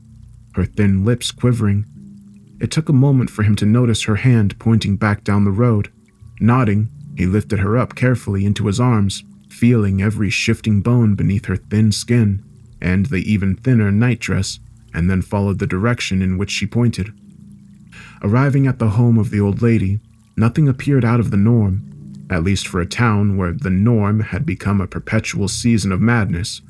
her 0.55 0.65
thin 0.65 1.05
lips 1.05 1.31
quivering. 1.31 1.87
It 2.61 2.71
took 2.71 2.89
a 2.89 2.93
moment 2.93 3.31
for 3.31 3.43
him 3.43 3.57
to 3.57 3.67
notice 3.67 4.05
her 4.05 4.17
hand 4.17 4.59
pointing 4.59 4.97
back 4.97 5.25
down 5.25 5.45
the 5.45 5.51
road. 5.51 5.93
Nodding, 6.41 6.89
he 7.17 7.27
lifted 7.27 7.61
her 7.61 7.77
up 7.79 7.95
carefully 7.95 8.45
into 8.45 8.67
his 8.67 8.81
arms, 8.81 9.23
feeling 9.49 10.03
every 10.03 10.31
shifting 10.31 10.81
bone 10.81 11.15
beneath 11.15 11.47
her 11.47 11.57
thin 11.57 11.93
skin 11.93 12.43
and 12.81 13.07
the 13.07 13.31
even 13.31 13.57
thinner 13.57 13.91
nightdress, 13.91 14.59
and 14.93 15.09
then 15.09 15.23
followed 15.23 15.59
the 15.59 15.67
direction 15.67 16.21
in 16.23 16.37
which 16.37 16.51
she 16.51 16.67
pointed. 16.67 17.13
Arriving 18.23 18.67
at 18.67 18.79
the 18.79 18.91
home 18.91 19.19
of 19.19 19.31
the 19.31 19.41
old 19.41 19.63
lady, 19.63 20.01
Nothing 20.37 20.69
appeared 20.69 21.05
out 21.05 21.21
of 21.21 21.31
the 21.31 21.37
norm, 21.37 21.94
at 22.31 22.45
least 22.45 22.67
for 22.67 22.81
a 22.81 22.87
town 22.87 23.37
where 23.37 23.53
the 23.53 23.71
norm 23.71 24.21
had 24.21 24.47
become 24.47 24.81
a 24.81 24.87
perpetual 24.87 25.49
season 25.49 25.93
of 25.93 26.01
madness. 26.01 26.63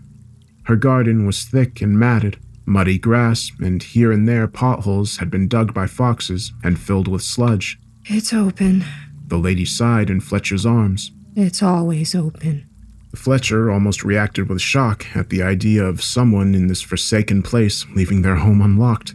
Her 0.64 0.76
garden 0.76 1.26
was 1.26 1.44
thick 1.44 1.80
and 1.80 1.98
matted, 1.98 2.38
muddy 2.66 2.98
grass, 2.98 3.50
and 3.60 3.82
here 3.82 4.10
and 4.10 4.26
there 4.26 4.48
potholes 4.48 5.18
had 5.18 5.30
been 5.30 5.48
dug 5.48 5.74
by 5.74 5.86
foxes 5.86 6.52
and 6.62 6.78
filled 6.78 7.08
with 7.08 7.22
sludge. 7.22 7.78
It's 8.06 8.32
open. 8.32 8.84
The 9.26 9.38
lady 9.38 9.64
sighed 9.64 10.10
in 10.10 10.20
Fletcher's 10.20 10.66
arms. 10.66 11.10
It's 11.36 11.62
always 11.62 12.14
open. 12.14 12.68
Fletcher 13.14 13.70
almost 13.70 14.04
reacted 14.04 14.48
with 14.48 14.60
shock 14.60 15.06
at 15.16 15.30
the 15.30 15.42
idea 15.42 15.84
of 15.84 16.02
someone 16.02 16.54
in 16.54 16.66
this 16.66 16.82
forsaken 16.82 17.42
place 17.42 17.86
leaving 17.94 18.22
their 18.22 18.36
home 18.36 18.60
unlocked. 18.60 19.14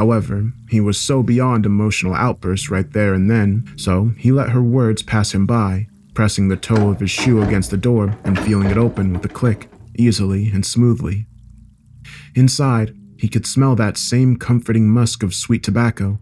However, 0.00 0.54
he 0.70 0.80
was 0.80 0.98
so 0.98 1.22
beyond 1.22 1.66
emotional 1.66 2.14
outbursts 2.14 2.70
right 2.70 2.90
there 2.90 3.12
and 3.12 3.30
then, 3.30 3.70
so 3.76 4.12
he 4.16 4.32
let 4.32 4.48
her 4.48 4.62
words 4.62 5.02
pass 5.02 5.34
him 5.34 5.44
by, 5.44 5.88
pressing 6.14 6.48
the 6.48 6.56
toe 6.56 6.88
of 6.88 7.00
his 7.00 7.10
shoe 7.10 7.42
against 7.42 7.70
the 7.70 7.76
door 7.76 8.16
and 8.24 8.40
feeling 8.40 8.70
it 8.70 8.78
open 8.78 9.12
with 9.12 9.22
a 9.26 9.28
click, 9.28 9.70
easily 9.98 10.48
and 10.48 10.64
smoothly. 10.64 11.26
Inside, 12.34 12.96
he 13.18 13.28
could 13.28 13.44
smell 13.44 13.76
that 13.76 13.98
same 13.98 14.38
comforting 14.38 14.88
musk 14.88 15.22
of 15.22 15.34
sweet 15.34 15.62
tobacco. 15.62 16.18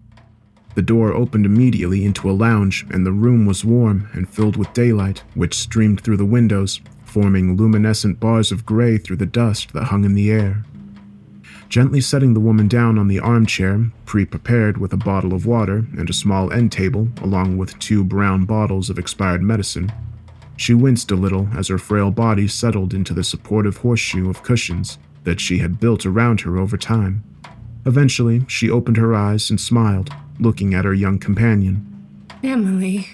The 0.74 0.82
door 0.82 1.12
opened 1.12 1.46
immediately 1.46 2.04
into 2.04 2.28
a 2.28 2.32
lounge, 2.32 2.84
and 2.90 3.06
the 3.06 3.12
room 3.12 3.46
was 3.46 3.64
warm 3.64 4.08
and 4.12 4.28
filled 4.28 4.56
with 4.56 4.72
daylight, 4.72 5.22
which 5.34 5.56
streamed 5.56 6.00
through 6.00 6.16
the 6.16 6.24
windows, 6.24 6.80
forming 7.04 7.56
luminescent 7.56 8.18
bars 8.18 8.50
of 8.50 8.66
gray 8.66 8.98
through 8.98 9.18
the 9.18 9.24
dust 9.24 9.72
that 9.72 9.84
hung 9.84 10.04
in 10.04 10.14
the 10.14 10.32
air. 10.32 10.64
Gently 11.68 12.00
setting 12.00 12.32
the 12.32 12.40
woman 12.40 12.66
down 12.66 12.98
on 12.98 13.08
the 13.08 13.18
armchair, 13.20 13.90
pre 14.06 14.24
prepared 14.24 14.78
with 14.78 14.92
a 14.94 14.96
bottle 14.96 15.34
of 15.34 15.44
water 15.44 15.84
and 15.98 16.08
a 16.08 16.14
small 16.14 16.50
end 16.50 16.72
table, 16.72 17.08
along 17.20 17.58
with 17.58 17.78
two 17.78 18.02
brown 18.02 18.46
bottles 18.46 18.88
of 18.88 18.98
expired 18.98 19.42
medicine, 19.42 19.92
she 20.56 20.72
winced 20.74 21.10
a 21.10 21.16
little 21.16 21.48
as 21.54 21.68
her 21.68 21.78
frail 21.78 22.10
body 22.10 22.48
settled 22.48 22.94
into 22.94 23.12
the 23.12 23.22
supportive 23.22 23.76
horseshoe 23.78 24.30
of 24.30 24.42
cushions 24.42 24.98
that 25.24 25.40
she 25.40 25.58
had 25.58 25.78
built 25.78 26.06
around 26.06 26.40
her 26.40 26.56
over 26.56 26.76
time. 26.76 27.22
Eventually, 27.84 28.44
she 28.48 28.70
opened 28.70 28.96
her 28.96 29.14
eyes 29.14 29.50
and 29.50 29.60
smiled, 29.60 30.10
looking 30.40 30.74
at 30.74 30.84
her 30.84 30.94
young 30.94 31.18
companion. 31.18 31.84
Emily, 32.42 33.08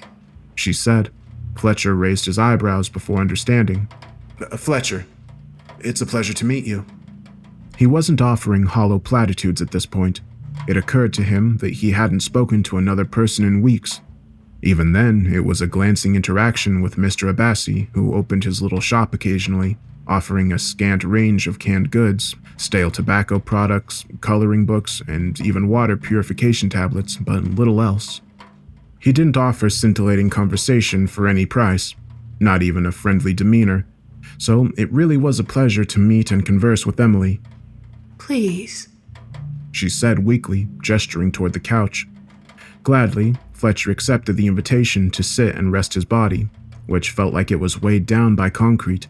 She 0.55 0.73
said. 0.73 1.11
Fletcher 1.57 1.95
raised 1.95 2.27
his 2.27 2.39
eyebrows 2.39 2.89
before 2.89 3.19
understanding. 3.19 3.89
"Uh, 4.41 4.57
Fletcher, 4.57 5.07
it's 5.81 6.01
a 6.01 6.07
pleasure 6.07 6.35
to 6.35 6.45
meet 6.45 6.65
you. 6.65 6.85
He 7.77 7.87
wasn't 7.87 8.21
offering 8.21 8.65
hollow 8.65 8.99
platitudes 8.99 9.61
at 9.61 9.71
this 9.71 9.87
point. 9.87 10.21
It 10.69 10.77
occurred 10.77 11.13
to 11.15 11.23
him 11.23 11.59
that 11.59 11.75
he 11.75 11.91
hadn't 11.91 12.21
spoken 12.21 12.63
to 12.65 12.79
another 12.79 13.05
person 13.05 13.45
in 13.45 13.63
weeks. 13.63 14.01
Even 14.63 14.93
then, 14.93 15.31
it 15.33 15.45
was 15.45 15.61
a 15.61 15.67
glancing 15.67 16.15
interaction 16.15 16.81
with 16.81 16.97
Mr. 16.97 17.33
Abbasi, 17.33 17.89
who 17.95 18.15
opened 18.15 18.45
his 18.45 18.63
little 18.63 18.81
shop 18.81 19.13
occasionally, 19.13 19.77
offering 20.07 20.53
a 20.53 20.59
scant 20.59 21.05
range 21.05 21.47
of 21.47 21.59
canned 21.59 21.91
goods, 21.91 22.35
stale 22.57 22.91
tobacco 22.91 23.39
products, 23.39 24.05
coloring 24.21 24.65
books, 24.65 25.03
and 25.07 25.41
even 25.41 25.69
water 25.69 25.97
purification 25.97 26.71
tablets, 26.71 27.17
but 27.17 27.45
little 27.45 27.83
else. 27.83 28.21
He 29.01 29.13
didn't 29.13 29.37
offer 29.37 29.69
scintillating 29.69 30.31
conversation 30.31 31.07
for 31.07 31.29
any 31.29 31.45
price, 31.45 31.95
not 32.41 32.63
even 32.63 32.87
a 32.87 32.93
friendly 32.93 33.35
demeanor, 33.35 33.87
so 34.39 34.71
it 34.79 34.91
really 34.91 35.17
was 35.17 35.39
a 35.39 35.45
pleasure 35.45 35.85
to 35.85 35.99
meet 35.99 36.31
and 36.31 36.47
converse 36.47 36.87
with 36.87 37.01
Emily, 37.01 37.41
please. 38.19 38.89
she 39.73 39.89
said 39.89 40.21
weakly, 40.21 40.69
gesturing 40.81 41.33
toward 41.33 41.53
the 41.53 41.61
couch. 41.61 42.07
Gladly, 42.85 43.35
Fletcher 43.53 43.91
accepted 43.91 44.37
the 44.37 44.47
invitation 44.47 45.11
to 45.11 45.23
sit 45.23 45.55
and 45.57 45.73
rest 45.73 45.95
his 45.95 46.05
body, 46.05 46.49
which 46.87 47.11
felt 47.11 47.35
like 47.35 47.51
it 47.51 47.61
was 47.61 47.81
weighed 47.83 48.07
down 48.07 48.37
by 48.37 48.51
concrete. 48.51 49.09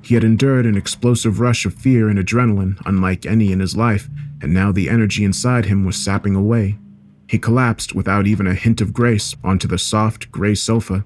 He 0.00 0.14
had 0.14 0.24
endured 0.24 0.66
an 0.66 0.76
explosive 0.76 1.40
rush 1.40 1.66
of 1.66 1.74
fear 1.74 2.08
and 2.08 2.18
adrenaline 2.18 2.78
unlike 2.86 3.26
any 3.26 3.52
in 3.52 3.60
his 3.60 3.76
life, 3.76 4.08
and 4.40 4.52
now 4.52 4.70
the 4.70 4.88
energy 4.88 5.24
inside 5.24 5.64
him 5.64 5.84
was 5.84 5.96
sapping 5.96 6.34
away. 6.34 6.78
He 7.26 7.38
collapsed 7.38 7.94
without 7.94 8.26
even 8.26 8.46
a 8.46 8.54
hint 8.54 8.80
of 8.80 8.92
grace 8.92 9.34
onto 9.42 9.66
the 9.66 9.78
soft, 9.78 10.30
gray 10.30 10.54
sofa. 10.54 11.04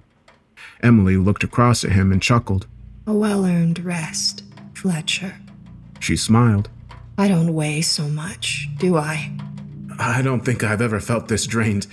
Emily 0.82 1.16
looked 1.16 1.44
across 1.44 1.84
at 1.84 1.92
him 1.92 2.12
and 2.12 2.20
chuckled. 2.20 2.66
A 3.06 3.12
well 3.12 3.44
earned 3.44 3.84
rest, 3.84 4.42
Fletcher. 4.74 5.36
She 6.00 6.16
smiled. 6.16 6.68
I 7.18 7.26
don't 7.26 7.52
weigh 7.52 7.82
so 7.82 8.04
much, 8.04 8.68
do 8.78 8.96
I? 8.96 9.32
I 9.98 10.22
don't 10.22 10.44
think 10.44 10.62
I've 10.62 10.80
ever 10.80 11.00
felt 11.00 11.26
this 11.26 11.48
drained, 11.48 11.88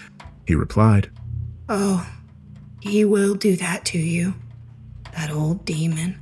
he 0.46 0.54
replied. 0.54 1.10
Oh, 1.68 2.08
he 2.80 3.04
will 3.04 3.34
do 3.34 3.56
that 3.56 3.84
to 3.86 3.98
you. 3.98 4.36
That 5.14 5.32
old 5.32 5.66
demon 5.66 6.20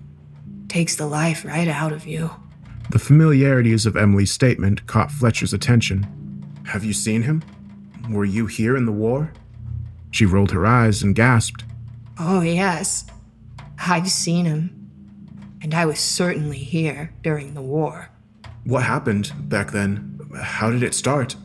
takes 0.70 0.96
the 0.96 1.06
life 1.06 1.44
right 1.44 1.68
out 1.68 1.92
of 1.92 2.08
you. 2.08 2.32
The 2.92 3.00
familiarities 3.00 3.86
of 3.86 3.98
Emily's 3.98 4.32
statement 4.32 4.88
caught 4.88 5.12
Fletcher's 5.12 5.54
attention. 5.54 6.08
Have 6.68 6.86
you 6.86 6.94
seen 6.94 7.24
him? 7.24 7.44
Were 8.10 8.24
you 8.24 8.46
here 8.46 8.78
in 8.78 8.86
the 8.86 8.92
war? 8.94 9.34
She 10.12 10.26
rolled 10.26 10.52
her 10.52 10.66
eyes 10.66 11.04
and 11.04 11.13
gasped. 11.13 11.66
Oh, 12.18 12.39
yes. 12.39 13.06
I've 13.78 14.10
seen 14.10 14.46
him. 14.46 14.80
And 15.62 15.74
I 15.74 15.86
was 15.86 16.00
certainly 16.00 16.60
here 16.60 17.13
during 17.22 17.54
the 17.54 17.62
war. 17.62 18.10
What 18.65 18.84
happened 18.84 19.32
back 19.49 19.71
then? 19.71 20.19
How 20.41 20.71
did 20.71 20.84
it 20.84 20.93
start? 20.93 21.36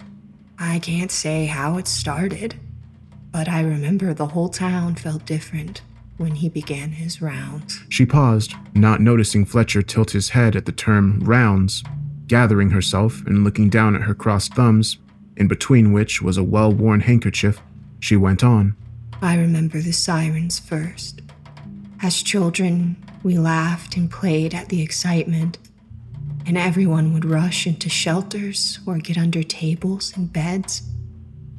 I 0.58 0.78
can't 0.78 1.10
say 1.10 1.46
how 1.46 1.76
it 1.78 1.88
started, 1.88 2.54
but 3.32 3.48
I 3.48 3.60
remember 3.60 4.14
the 4.14 4.28
whole 4.28 4.48
town 4.48 4.94
felt 4.94 5.24
different 5.26 5.82
when 6.16 6.36
he 6.36 6.48
began 6.48 6.90
his 6.90 7.22
rounds. 7.22 7.80
She 7.88 8.04
paused, 8.04 8.54
not 8.74 9.00
noticing 9.00 9.44
Fletcher 9.44 9.82
tilt 9.82 10.10
his 10.10 10.30
head 10.30 10.56
at 10.56 10.66
the 10.66 10.72
term 10.72 11.20
rounds, 11.20 11.82
gathering 12.26 12.70
herself 12.70 13.24
and 13.26 13.44
looking 13.44 13.68
down 13.68 13.94
at 13.94 14.02
her 14.02 14.14
crossed 14.14 14.54
thumbs, 14.54 14.98
in 15.36 15.48
between 15.48 15.92
which 15.92 16.20
was 16.20 16.36
a 16.36 16.42
well 16.42 16.72
worn 16.72 17.00
handkerchief. 17.00 17.60
She 18.00 18.16
went 18.16 18.42
on. 18.42 18.76
I 19.22 19.36
remember 19.36 19.80
the 19.80 19.92
sirens 19.92 20.58
first. 20.58 21.20
As 22.00 22.22
children, 22.22 22.96
we 23.22 23.38
laughed 23.38 23.96
and 23.96 24.10
played 24.10 24.54
at 24.54 24.68
the 24.68 24.82
excitement, 24.82 25.58
and 26.48 26.56
everyone 26.56 27.12
would 27.12 27.26
rush 27.26 27.66
into 27.66 27.90
shelters 27.90 28.78
or 28.86 28.96
get 28.96 29.18
under 29.18 29.42
tables 29.42 30.14
and 30.16 30.32
beds. 30.32 30.80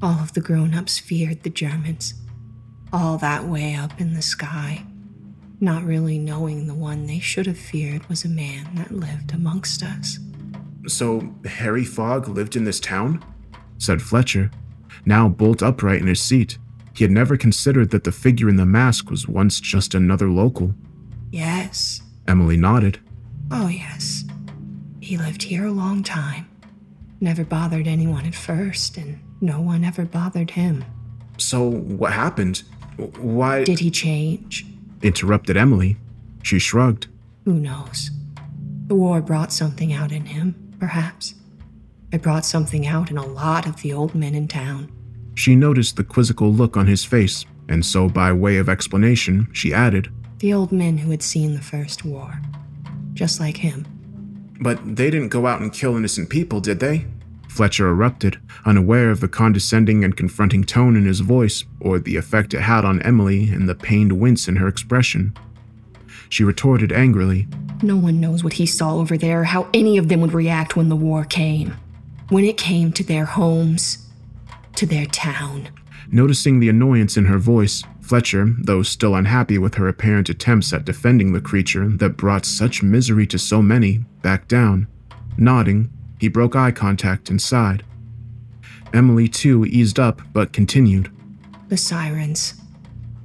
All 0.01 0.19
of 0.19 0.33
the 0.33 0.41
grown 0.41 0.73
ups 0.73 0.97
feared 0.97 1.43
the 1.43 1.51
Germans, 1.51 2.15
all 2.91 3.19
that 3.19 3.45
way 3.45 3.75
up 3.75 4.01
in 4.01 4.15
the 4.15 4.21
sky, 4.23 4.83
not 5.59 5.83
really 5.83 6.17
knowing 6.17 6.65
the 6.65 6.73
one 6.73 7.05
they 7.05 7.19
should 7.19 7.45
have 7.45 7.57
feared 7.57 8.09
was 8.09 8.25
a 8.25 8.29
man 8.29 8.73
that 8.75 8.91
lived 8.91 9.31
amongst 9.31 9.83
us. 9.83 10.17
So, 10.87 11.35
Harry 11.45 11.85
Fogg 11.85 12.27
lived 12.27 12.55
in 12.55 12.63
this 12.63 12.79
town? 12.79 13.23
said 13.77 14.01
Fletcher, 14.01 14.49
now 15.05 15.29
bolt 15.29 15.61
upright 15.61 16.01
in 16.01 16.07
his 16.07 16.21
seat. 16.21 16.57
He 16.95 17.03
had 17.03 17.11
never 17.11 17.37
considered 17.37 17.91
that 17.91 18.05
the 18.05 18.11
figure 18.11 18.49
in 18.49 18.55
the 18.55 18.65
mask 18.65 19.11
was 19.11 19.27
once 19.27 19.59
just 19.59 19.93
another 19.93 20.29
local. 20.29 20.73
Yes, 21.31 22.01
Emily 22.27 22.57
nodded. 22.57 22.99
oh 23.51 23.67
yes. 23.67 24.23
He 25.09 25.17
lived 25.17 25.41
here 25.41 25.65
a 25.65 25.71
long 25.71 26.03
time. 26.03 26.47
Never 27.19 27.43
bothered 27.43 27.87
anyone 27.87 28.27
at 28.27 28.35
first, 28.35 28.95
and 28.95 29.19
no 29.41 29.59
one 29.59 29.83
ever 29.83 30.05
bothered 30.05 30.51
him. 30.51 30.85
So, 31.39 31.67
what 31.67 32.13
happened? 32.13 32.61
Why? 33.17 33.63
Did 33.63 33.79
he 33.79 33.89
change? 33.89 34.67
interrupted 35.01 35.57
Emily. 35.57 35.97
She 36.43 36.59
shrugged. 36.59 37.07
Who 37.45 37.55
knows? 37.55 38.11
The 38.85 38.93
war 38.93 39.19
brought 39.19 39.51
something 39.51 39.91
out 39.91 40.11
in 40.11 40.27
him, 40.27 40.75
perhaps. 40.79 41.33
It 42.11 42.21
brought 42.21 42.45
something 42.45 42.85
out 42.85 43.09
in 43.09 43.17
a 43.17 43.25
lot 43.25 43.65
of 43.65 43.81
the 43.81 43.91
old 43.91 44.13
men 44.13 44.35
in 44.35 44.47
town. 44.47 44.91
She 45.33 45.55
noticed 45.55 45.95
the 45.95 46.03
quizzical 46.03 46.53
look 46.53 46.77
on 46.77 46.85
his 46.85 47.03
face, 47.03 47.45
and 47.67 47.83
so, 47.83 48.09
by 48.09 48.31
way 48.31 48.57
of 48.57 48.69
explanation, 48.69 49.47
she 49.53 49.73
added, 49.73 50.11
The 50.37 50.53
old 50.53 50.71
men 50.71 50.99
who 50.99 51.09
had 51.09 51.23
seen 51.23 51.55
the 51.55 51.63
First 51.63 52.05
War. 52.05 52.39
Just 53.15 53.39
like 53.39 53.57
him. 53.57 53.87
But 54.59 54.95
they 54.95 55.09
didn't 55.09 55.29
go 55.29 55.47
out 55.47 55.61
and 55.61 55.73
kill 55.73 55.95
innocent 55.95 56.29
people, 56.29 56.59
did 56.59 56.79
they? 56.79 57.05
Fletcher 57.47 57.87
erupted, 57.87 58.39
unaware 58.65 59.09
of 59.09 59.21
the 59.21 59.27
condescending 59.27 60.03
and 60.03 60.15
confronting 60.15 60.63
tone 60.63 60.95
in 60.95 61.05
his 61.05 61.21
voice, 61.21 61.63
or 61.79 61.99
the 61.99 62.17
effect 62.17 62.53
it 62.53 62.61
had 62.61 62.85
on 62.85 63.01
Emily 63.01 63.49
and 63.49 63.67
the 63.67 63.75
pained 63.75 64.13
wince 64.13 64.47
in 64.47 64.57
her 64.57 64.67
expression. 64.67 65.33
She 66.29 66.43
retorted 66.43 66.91
angrily, 66.91 67.47
No 67.81 67.95
one 67.95 68.19
knows 68.19 68.43
what 68.43 68.53
he 68.53 68.65
saw 68.65 68.95
over 68.95 69.17
there, 69.17 69.45
how 69.45 69.67
any 69.73 69.97
of 69.97 70.09
them 70.09 70.21
would 70.21 70.33
react 70.33 70.75
when 70.75 70.89
the 70.89 70.95
war 70.95 71.23
came. 71.25 71.75
When 72.29 72.45
it 72.45 72.57
came 72.57 72.93
to 72.93 73.03
their 73.03 73.25
homes, 73.25 74.07
to 74.75 74.85
their 74.85 75.07
town. 75.07 75.69
Noticing 76.11 76.59
the 76.59 76.69
annoyance 76.69 77.17
in 77.17 77.25
her 77.25 77.39
voice, 77.39 77.83
Fletcher, 78.09 78.55
though 78.57 78.81
still 78.81 79.13
unhappy 79.13 79.59
with 79.59 79.75
her 79.75 79.87
apparent 79.87 80.29
attempts 80.29 80.73
at 80.73 80.83
defending 80.83 81.31
the 81.31 81.39
creature 81.39 81.87
that 81.87 82.17
brought 82.17 82.43
such 82.43 82.81
misery 82.81 83.27
to 83.27 83.37
so 83.37 83.61
many, 83.61 83.99
backed 84.23 84.47
down. 84.47 84.87
Nodding, 85.37 85.91
he 86.19 86.27
broke 86.27 86.55
eye 86.55 86.71
contact 86.71 87.29
and 87.29 87.39
sighed. 87.39 87.83
Emily, 88.95 89.27
too, 89.27 89.63
eased 89.63 89.99
up 89.99 90.23
but 90.33 90.53
continued. 90.53 91.11
The 91.67 91.77
sirens. 91.77 92.55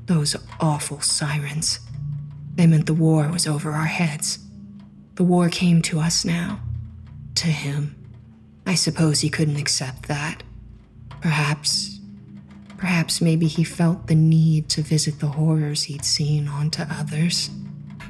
Those 0.04 0.36
awful 0.60 1.00
sirens. 1.00 1.80
They 2.54 2.66
meant 2.66 2.84
the 2.84 2.92
war 2.92 3.28
was 3.28 3.46
over 3.46 3.72
our 3.72 3.86
heads. 3.86 4.38
The 5.14 5.24
war 5.24 5.48
came 5.48 5.80
to 5.80 5.98
us 5.98 6.26
now. 6.26 6.60
To 7.36 7.46
him. 7.46 7.96
I 8.66 8.74
suppose 8.74 9.22
he 9.22 9.30
couldn't 9.30 9.56
accept 9.56 10.08
that. 10.08 10.42
Perhaps. 11.22 11.93
Perhaps 12.84 13.22
maybe 13.22 13.46
he 13.46 13.64
felt 13.64 14.08
the 14.08 14.14
need 14.14 14.68
to 14.68 14.82
visit 14.82 15.18
the 15.18 15.26
horrors 15.26 15.84
he'd 15.84 16.04
seen 16.04 16.46
onto 16.46 16.82
others. 16.82 17.48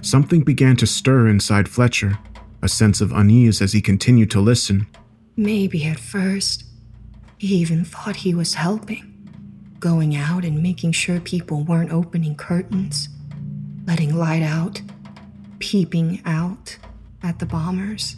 Something 0.03 0.43
began 0.43 0.75
to 0.79 0.85
stir 0.85 1.29
inside 1.29 1.69
Fletcher, 1.69 2.19
a 2.61 2.67
sense 2.69 3.01
of 3.01 3.13
unease 3.13 3.63
as 3.63 3.73
he 3.73 3.81
continued 3.81 4.33
to 4.33 4.41
listen. 4.41 4.89
Maybe 5.37 5.85
at 5.85 6.01
first, 6.01 6.65
he 7.39 7.55
even 7.55 7.85
thought 7.85 8.17
he 8.17 8.35
was 8.35 8.55
helping. 8.55 9.31
Going 9.79 10.17
out 10.17 10.45
and 10.45 10.61
making 10.61 10.91
sure 10.91 11.21
people 11.21 11.63
weren't 11.63 11.93
opening 11.93 12.35
curtains, 12.35 13.09
letting 13.87 14.13
light 14.17 14.43
out, 14.43 14.83
peeping 15.61 16.21
out 16.25 16.79
at 17.23 17.39
the 17.39 17.47
bombers, 17.47 18.17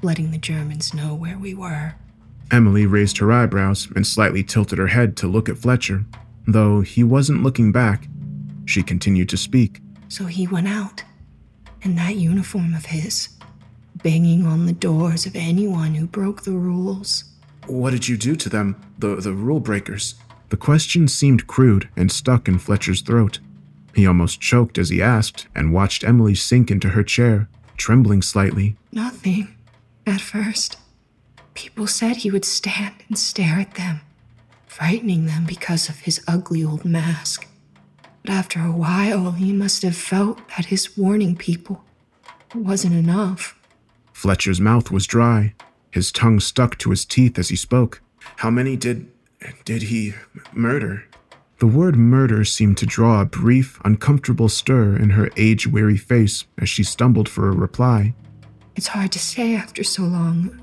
letting 0.00 0.30
the 0.30 0.38
Germans 0.38 0.94
know 0.94 1.12
where 1.12 1.38
we 1.40 1.54
were. 1.54 1.96
Emily 2.52 2.84
raised 2.84 3.16
her 3.18 3.32
eyebrows 3.32 3.88
and 3.96 4.06
slightly 4.06 4.44
tilted 4.44 4.78
her 4.78 4.88
head 4.88 5.16
to 5.16 5.26
look 5.26 5.48
at 5.48 5.56
Fletcher. 5.56 6.04
Though 6.46 6.82
he 6.82 7.02
wasn't 7.02 7.42
looking 7.42 7.72
back, 7.72 8.08
she 8.66 8.82
continued 8.82 9.30
to 9.30 9.38
speak. 9.38 9.80
So 10.08 10.26
he 10.26 10.46
went 10.46 10.68
out, 10.68 11.02
in 11.80 11.96
that 11.96 12.16
uniform 12.16 12.74
of 12.74 12.84
his, 12.86 13.30
banging 14.02 14.44
on 14.44 14.66
the 14.66 14.72
doors 14.74 15.24
of 15.24 15.34
anyone 15.34 15.94
who 15.94 16.06
broke 16.06 16.42
the 16.42 16.52
rules. 16.52 17.24
What 17.66 17.92
did 17.92 18.06
you 18.06 18.18
do 18.18 18.36
to 18.36 18.48
them, 18.50 18.76
the, 18.98 19.16
the 19.16 19.32
rule 19.32 19.60
breakers? 19.60 20.16
The 20.50 20.56
question 20.58 21.08
seemed 21.08 21.46
crude 21.46 21.88
and 21.96 22.12
stuck 22.12 22.48
in 22.48 22.58
Fletcher's 22.58 23.00
throat. 23.00 23.38
He 23.94 24.06
almost 24.06 24.40
choked 24.40 24.76
as 24.76 24.90
he 24.90 25.00
asked 25.00 25.46
and 25.54 25.72
watched 25.72 26.04
Emily 26.04 26.34
sink 26.34 26.70
into 26.70 26.90
her 26.90 27.02
chair, 27.02 27.48
trembling 27.78 28.20
slightly. 28.20 28.76
Nothing, 28.92 29.54
at 30.06 30.20
first. 30.20 30.76
People 31.54 31.86
said 31.86 32.16
he 32.16 32.30
would 32.30 32.44
stand 32.44 32.94
and 33.08 33.18
stare 33.18 33.58
at 33.60 33.74
them, 33.74 34.00
frightening 34.66 35.26
them 35.26 35.44
because 35.46 35.88
of 35.88 36.00
his 36.00 36.22
ugly 36.26 36.64
old 36.64 36.84
mask. 36.84 37.46
But 38.22 38.32
after 38.32 38.60
a 38.60 38.72
while, 38.72 39.32
he 39.32 39.52
must 39.52 39.82
have 39.82 39.96
felt 39.96 40.46
that 40.56 40.66
his 40.66 40.96
warning 40.96 41.36
people 41.36 41.84
wasn't 42.54 42.94
enough. 42.94 43.58
Fletcher's 44.12 44.60
mouth 44.60 44.90
was 44.90 45.06
dry. 45.06 45.54
His 45.90 46.12
tongue 46.12 46.40
stuck 46.40 46.78
to 46.78 46.90
his 46.90 47.04
teeth 47.04 47.38
as 47.38 47.48
he 47.48 47.56
spoke. 47.56 48.00
How 48.36 48.50
many 48.50 48.76
did. 48.76 49.10
did 49.64 49.82
he 49.84 50.14
murder? 50.52 51.04
The 51.58 51.66
word 51.66 51.96
murder 51.96 52.44
seemed 52.44 52.78
to 52.78 52.86
draw 52.86 53.20
a 53.20 53.24
brief, 53.24 53.80
uncomfortable 53.84 54.48
stir 54.48 54.96
in 54.96 55.10
her 55.10 55.30
age 55.36 55.66
weary 55.66 55.96
face 55.96 56.44
as 56.58 56.68
she 56.68 56.82
stumbled 56.82 57.28
for 57.28 57.48
a 57.48 57.52
reply. 57.52 58.14
It's 58.74 58.88
hard 58.88 59.12
to 59.12 59.18
say 59.18 59.54
after 59.54 59.84
so 59.84 60.02
long. 60.02 60.58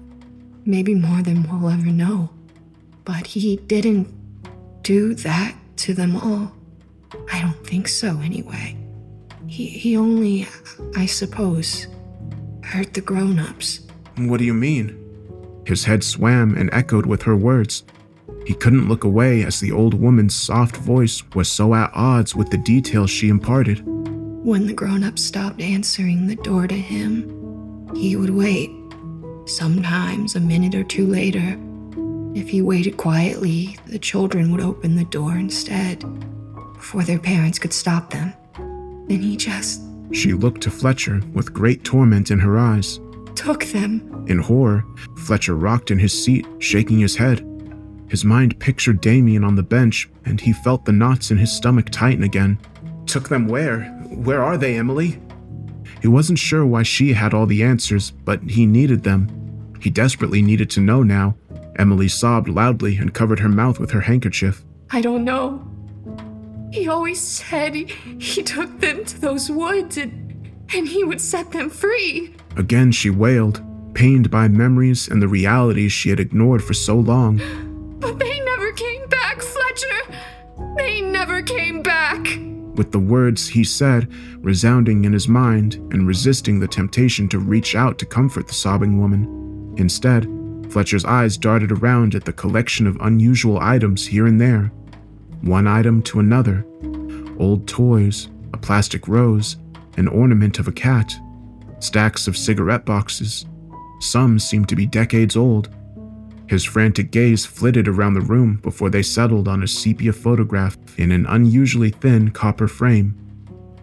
Maybe 0.65 0.93
more 0.93 1.21
than 1.21 1.47
we'll 1.49 1.69
ever 1.69 1.85
know. 1.85 2.29
But 3.05 3.27
he 3.27 3.57
didn't 3.57 4.13
do 4.83 5.13
that 5.15 5.55
to 5.77 5.93
them 5.93 6.15
all. 6.15 6.51
I 7.31 7.41
don't 7.41 7.65
think 7.65 7.87
so, 7.87 8.19
anyway. 8.19 8.77
He, 9.47 9.65
he 9.67 9.97
only, 9.97 10.47
I 10.95 11.05
suppose, 11.05 11.87
hurt 12.63 12.93
the 12.93 13.01
grown 13.01 13.39
ups. 13.39 13.81
What 14.17 14.37
do 14.37 14.45
you 14.45 14.53
mean? 14.53 14.95
His 15.65 15.85
head 15.85 16.03
swam 16.03 16.55
and 16.55 16.69
echoed 16.71 17.05
with 17.05 17.23
her 17.23 17.35
words. 17.35 17.83
He 18.45 18.53
couldn't 18.53 18.87
look 18.87 19.03
away 19.03 19.43
as 19.43 19.59
the 19.59 19.71
old 19.71 19.93
woman's 19.93 20.35
soft 20.35 20.77
voice 20.77 21.23
was 21.35 21.51
so 21.51 21.73
at 21.75 21.91
odds 21.93 22.35
with 22.35 22.49
the 22.49 22.57
details 22.57 23.09
she 23.09 23.29
imparted. 23.29 23.83
When 23.85 24.65
the 24.65 24.73
grown 24.73 25.03
ups 25.03 25.23
stopped 25.23 25.61
answering 25.61 26.27
the 26.27 26.35
door 26.35 26.67
to 26.67 26.75
him, 26.75 27.89
he 27.95 28.15
would 28.15 28.31
wait. 28.31 28.71
Sometimes 29.49 30.35
a 30.35 30.39
minute 30.39 30.75
or 30.75 30.83
two 30.83 31.07
later, 31.07 31.57
if 32.35 32.47
he 32.47 32.61
waited 32.61 32.97
quietly, 32.97 33.79
the 33.87 33.97
children 33.97 34.51
would 34.51 34.61
open 34.61 34.95
the 34.95 35.05
door 35.05 35.37
instead, 35.37 36.05
before 36.75 37.03
their 37.03 37.17
parents 37.17 37.57
could 37.57 37.73
stop 37.73 38.11
them. 38.11 38.31
And 38.55 39.23
he 39.23 39.35
just 39.35 39.81
She 40.11 40.33
looked 40.33 40.61
to 40.61 40.71
Fletcher 40.71 41.21
with 41.33 41.51
great 41.51 41.83
torment 41.83 42.29
in 42.29 42.37
her 42.37 42.59
eyes. 42.59 42.99
took 43.33 43.65
them. 43.65 44.25
In 44.27 44.37
horror, 44.37 44.85
Fletcher 45.17 45.55
rocked 45.55 45.89
in 45.89 45.97
his 45.97 46.13
seat, 46.13 46.45
shaking 46.59 46.99
his 46.99 47.15
head. 47.15 47.43
His 48.07 48.23
mind 48.23 48.59
pictured 48.59 49.01
Damien 49.01 49.43
on 49.43 49.55
the 49.55 49.63
bench, 49.63 50.09
and 50.25 50.39
he 50.39 50.53
felt 50.53 50.85
the 50.85 50.91
knots 50.91 51.31
in 51.31 51.37
his 51.37 51.51
stomach 51.51 51.89
tighten 51.89 52.23
again. 52.23 52.59
Took 53.07 53.29
them 53.29 53.47
where? 53.47 53.85
Where 54.09 54.43
are 54.43 54.57
they, 54.57 54.77
Emily? 54.77 55.19
He 56.03 56.07
wasn't 56.07 56.37
sure 56.37 56.65
why 56.67 56.83
she 56.83 57.13
had 57.13 57.33
all 57.33 57.47
the 57.47 57.63
answers, 57.63 58.11
but 58.11 58.43
he 58.43 58.67
needed 58.67 59.03
them. 59.03 59.38
He 59.79 59.89
desperately 59.89 60.41
needed 60.41 60.69
to 60.71 60.81
know 60.81 61.03
now. 61.03 61.35
Emily 61.77 62.07
sobbed 62.07 62.49
loudly 62.49 62.97
and 62.97 63.13
covered 63.13 63.39
her 63.39 63.49
mouth 63.49 63.79
with 63.79 63.91
her 63.91 64.01
handkerchief. 64.01 64.63
I 64.91 65.01
don't 65.01 65.23
know. 65.23 65.65
He 66.71 66.87
always 66.87 67.19
said 67.21 67.73
he, 67.73 67.85
he 68.19 68.43
took 68.43 68.79
them 68.79 69.05
to 69.05 69.19
those 69.21 69.49
woods 69.49 69.97
and, 69.97 70.49
and 70.73 70.87
he 70.87 71.03
would 71.03 71.21
set 71.21 71.51
them 71.51 71.69
free. 71.69 72.35
Again, 72.57 72.91
she 72.91 73.09
wailed, 73.09 73.63
pained 73.95 74.29
by 74.29 74.47
memories 74.47 75.07
and 75.07 75.21
the 75.21 75.27
realities 75.27 75.91
she 75.91 76.09
had 76.09 76.19
ignored 76.19 76.63
for 76.63 76.73
so 76.73 76.95
long. 76.95 77.37
But 77.99 78.19
they 78.19 78.39
never 78.41 78.71
came 78.73 79.07
back, 79.07 79.41
Fletcher. 79.41 80.19
They 80.77 81.01
never 81.01 81.41
came 81.41 81.81
back. 81.81 82.19
with 82.75 82.91
the 82.91 82.99
words 82.99 83.47
he 83.49 83.63
said 83.63 84.07
resounding 84.37 85.03
in 85.03 85.11
his 85.11 85.27
mind 85.27 85.75
and 85.91 86.07
resisting 86.07 86.59
the 86.59 86.67
temptation 86.67 87.27
to 87.27 87.37
reach 87.39 87.75
out 87.75 87.99
to 87.99 88.05
comfort 88.05 88.47
the 88.47 88.53
sobbing 88.53 88.99
woman. 89.01 89.38
Instead, 89.79 90.27
Fletcher's 90.69 91.05
eyes 91.05 91.37
darted 91.37 91.71
around 91.71 92.13
at 92.13 92.25
the 92.25 92.33
collection 92.33 92.85
of 92.85 92.97
unusual 93.01 93.59
items 93.59 94.05
here 94.05 94.27
and 94.27 94.39
there, 94.39 94.71
one 95.41 95.67
item 95.67 96.01
to 96.03 96.19
another 96.19 96.65
old 97.39 97.65
toys, 97.67 98.27
a 98.53 98.57
plastic 98.57 99.07
rose, 99.07 99.55
an 99.95 100.07
ornament 100.09 100.59
of 100.59 100.67
a 100.67 100.71
cat, 100.71 101.15
stacks 101.79 102.27
of 102.27 102.37
cigarette 102.37 102.85
boxes. 102.85 103.45
Some 104.01 104.37
seemed 104.37 104.67
to 104.69 104.75
be 104.75 104.85
decades 104.85 105.37
old. 105.37 105.69
His 106.47 106.65
frantic 106.65 107.11
gaze 107.11 107.45
flitted 107.45 107.87
around 107.87 108.15
the 108.15 108.21
room 108.21 108.57
before 108.57 108.89
they 108.89 109.01
settled 109.01 109.47
on 109.47 109.63
a 109.63 109.67
sepia 109.67 110.11
photograph 110.11 110.77
in 110.97 111.11
an 111.11 111.25
unusually 111.27 111.91
thin 111.91 112.31
copper 112.31 112.67
frame. 112.67 113.15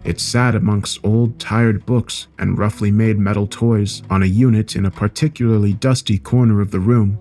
It 0.07 0.21
sat 0.21 0.55
amongst 0.55 1.03
old, 1.03 1.37
tired 1.37 1.85
books 1.85 2.29
and 2.39 2.57
roughly 2.57 2.91
made 2.91 3.19
metal 3.19 3.45
toys 3.45 4.03
on 4.09 4.23
a 4.23 4.25
unit 4.25 4.77
in 4.77 4.85
a 4.85 4.91
particularly 4.91 5.73
dusty 5.73 6.17
corner 6.17 6.61
of 6.61 6.71
the 6.71 6.79
room. 6.79 7.19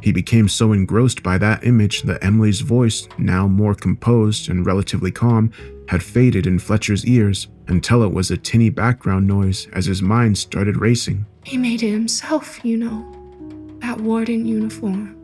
He 0.00 0.10
became 0.10 0.48
so 0.48 0.72
engrossed 0.72 1.22
by 1.22 1.36
that 1.36 1.66
image 1.66 2.00
that 2.04 2.24
Emily's 2.24 2.62
voice, 2.62 3.06
now 3.18 3.46
more 3.46 3.74
composed 3.74 4.48
and 4.48 4.64
relatively 4.64 5.10
calm, 5.10 5.52
had 5.86 6.02
faded 6.02 6.46
in 6.46 6.58
Fletcher's 6.58 7.04
ears 7.04 7.48
until 7.68 8.02
it 8.02 8.12
was 8.14 8.30
a 8.30 8.38
tinny 8.38 8.70
background 8.70 9.26
noise 9.26 9.68
as 9.74 9.84
his 9.84 10.00
mind 10.00 10.38
started 10.38 10.78
racing. 10.78 11.26
He 11.44 11.58
made 11.58 11.82
it 11.82 11.90
himself, 11.90 12.64
you 12.64 12.78
know. 12.78 13.76
That 13.80 14.00
warden 14.00 14.46
uniform. 14.46 15.14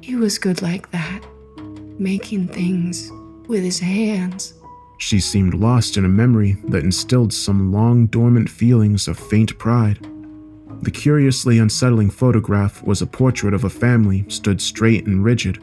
He 0.00 0.16
was 0.16 0.38
good 0.38 0.62
like 0.62 0.90
that. 0.90 1.20
Making 1.98 2.48
things 2.48 3.10
with 3.46 3.62
his 3.62 3.78
hands. 3.78 4.54
She 5.00 5.18
seemed 5.18 5.54
lost 5.54 5.96
in 5.96 6.04
a 6.04 6.10
memory 6.10 6.58
that 6.68 6.84
instilled 6.84 7.32
some 7.32 7.72
long 7.72 8.06
dormant 8.06 8.50
feelings 8.50 9.08
of 9.08 9.18
faint 9.18 9.56
pride. 9.58 9.98
The 10.82 10.90
curiously 10.90 11.58
unsettling 11.58 12.10
photograph 12.10 12.82
was 12.82 13.00
a 13.00 13.06
portrait 13.06 13.54
of 13.54 13.64
a 13.64 13.70
family 13.70 14.26
stood 14.28 14.60
straight 14.60 15.06
and 15.06 15.24
rigid. 15.24 15.58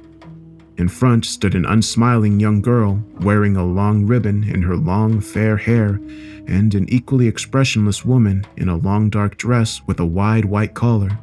In 0.78 0.90
front 0.90 1.24
stood 1.24 1.54
an 1.54 1.68
unsmiling 1.68 2.40
young 2.40 2.62
girl 2.62 3.04
wearing 3.20 3.56
a 3.56 3.64
long 3.64 4.08
ribbon 4.08 4.44
in 4.44 4.64
her 4.64 4.76
long 4.76 5.22
fair 5.22 5.56
hair 5.56 6.02
and 6.48 6.74
an 6.74 6.90
equally 6.90 7.28
expressionless 7.28 8.04
woman 8.04 8.44
in 8.58 8.70
a 8.70 8.78
long 8.78 9.08
dark 9.08 9.38
dress 9.38 9.84
with 9.86 10.00
a 10.00 10.06
wide 10.06 10.46
white 10.46 10.74
collar. 10.74 11.16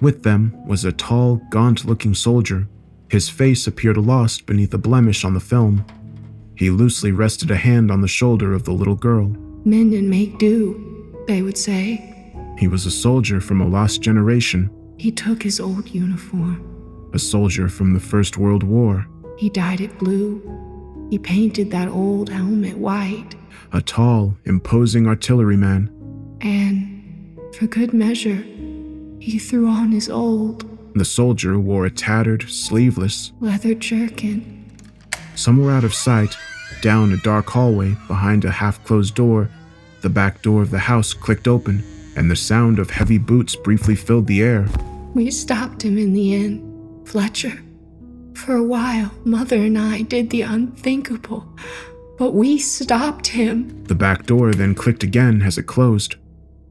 With 0.00 0.22
them 0.22 0.54
was 0.64 0.84
a 0.84 0.92
tall, 0.92 1.42
gaunt 1.50 1.84
looking 1.84 2.14
soldier. 2.14 2.68
His 3.10 3.28
face 3.28 3.66
appeared 3.66 3.96
lost 3.96 4.46
beneath 4.46 4.72
a 4.74 4.78
blemish 4.78 5.24
on 5.24 5.34
the 5.34 5.40
film. 5.40 5.84
He 6.60 6.68
loosely 6.68 7.10
rested 7.10 7.50
a 7.50 7.56
hand 7.56 7.90
on 7.90 8.02
the 8.02 8.06
shoulder 8.06 8.52
of 8.52 8.64
the 8.64 8.72
little 8.72 8.94
girl. 8.94 9.28
Mend 9.64 9.94
and 9.94 10.10
make 10.10 10.38
do, 10.38 11.16
they 11.26 11.40
would 11.40 11.56
say. 11.56 12.34
He 12.58 12.68
was 12.68 12.84
a 12.84 12.90
soldier 12.90 13.40
from 13.40 13.62
a 13.62 13.66
lost 13.66 14.02
generation, 14.02 14.68
He 14.98 15.10
took 15.10 15.42
his 15.42 15.58
old 15.58 15.88
uniform. 15.88 16.62
a 17.14 17.18
soldier 17.18 17.70
from 17.70 17.94
the 17.94 17.98
First 17.98 18.36
World 18.36 18.62
War, 18.62 19.06
He 19.38 19.48
dyed 19.48 19.80
it 19.80 19.98
blue. 19.98 20.42
He 21.10 21.18
painted 21.18 21.70
that 21.70 21.88
old 21.88 22.28
helmet 22.28 22.76
white. 22.76 23.34
a 23.72 23.80
tall, 23.80 24.36
imposing 24.44 25.06
artilleryman. 25.06 25.88
And, 26.42 27.38
for 27.54 27.68
good 27.68 27.94
measure, 27.94 28.44
he 29.18 29.38
threw 29.38 29.66
on 29.66 29.92
his 29.92 30.10
old 30.10 30.66
The 30.94 31.06
soldier 31.06 31.58
wore 31.58 31.86
a 31.86 31.90
tattered, 31.90 32.50
sleeveless, 32.50 33.32
leather 33.40 33.72
jerkin. 33.74 34.59
Somewhere 35.40 35.70
out 35.70 35.84
of 35.84 35.94
sight, 35.94 36.36
down 36.82 37.14
a 37.14 37.16
dark 37.16 37.48
hallway 37.48 37.96
behind 38.06 38.44
a 38.44 38.50
half 38.50 38.84
closed 38.84 39.14
door, 39.14 39.48
the 40.02 40.10
back 40.10 40.42
door 40.42 40.60
of 40.60 40.70
the 40.70 40.78
house 40.78 41.14
clicked 41.14 41.48
open, 41.48 41.82
and 42.14 42.30
the 42.30 42.36
sound 42.36 42.78
of 42.78 42.90
heavy 42.90 43.16
boots 43.16 43.56
briefly 43.56 43.94
filled 43.94 44.26
the 44.26 44.42
air. 44.42 44.68
We 45.14 45.30
stopped 45.30 45.80
him 45.80 45.96
in 45.96 46.12
the 46.12 46.34
end, 46.34 47.08
Fletcher. 47.08 47.58
For 48.34 48.54
a 48.54 48.62
while, 48.62 49.12
Mother 49.24 49.56
and 49.56 49.78
I 49.78 50.02
did 50.02 50.28
the 50.28 50.42
unthinkable, 50.42 51.48
but 52.18 52.34
we 52.34 52.58
stopped 52.58 53.28
him. 53.28 53.84
The 53.84 53.94
back 53.94 54.26
door 54.26 54.52
then 54.52 54.74
clicked 54.74 55.04
again 55.04 55.40
as 55.40 55.56
it 55.56 55.62
closed. 55.62 56.16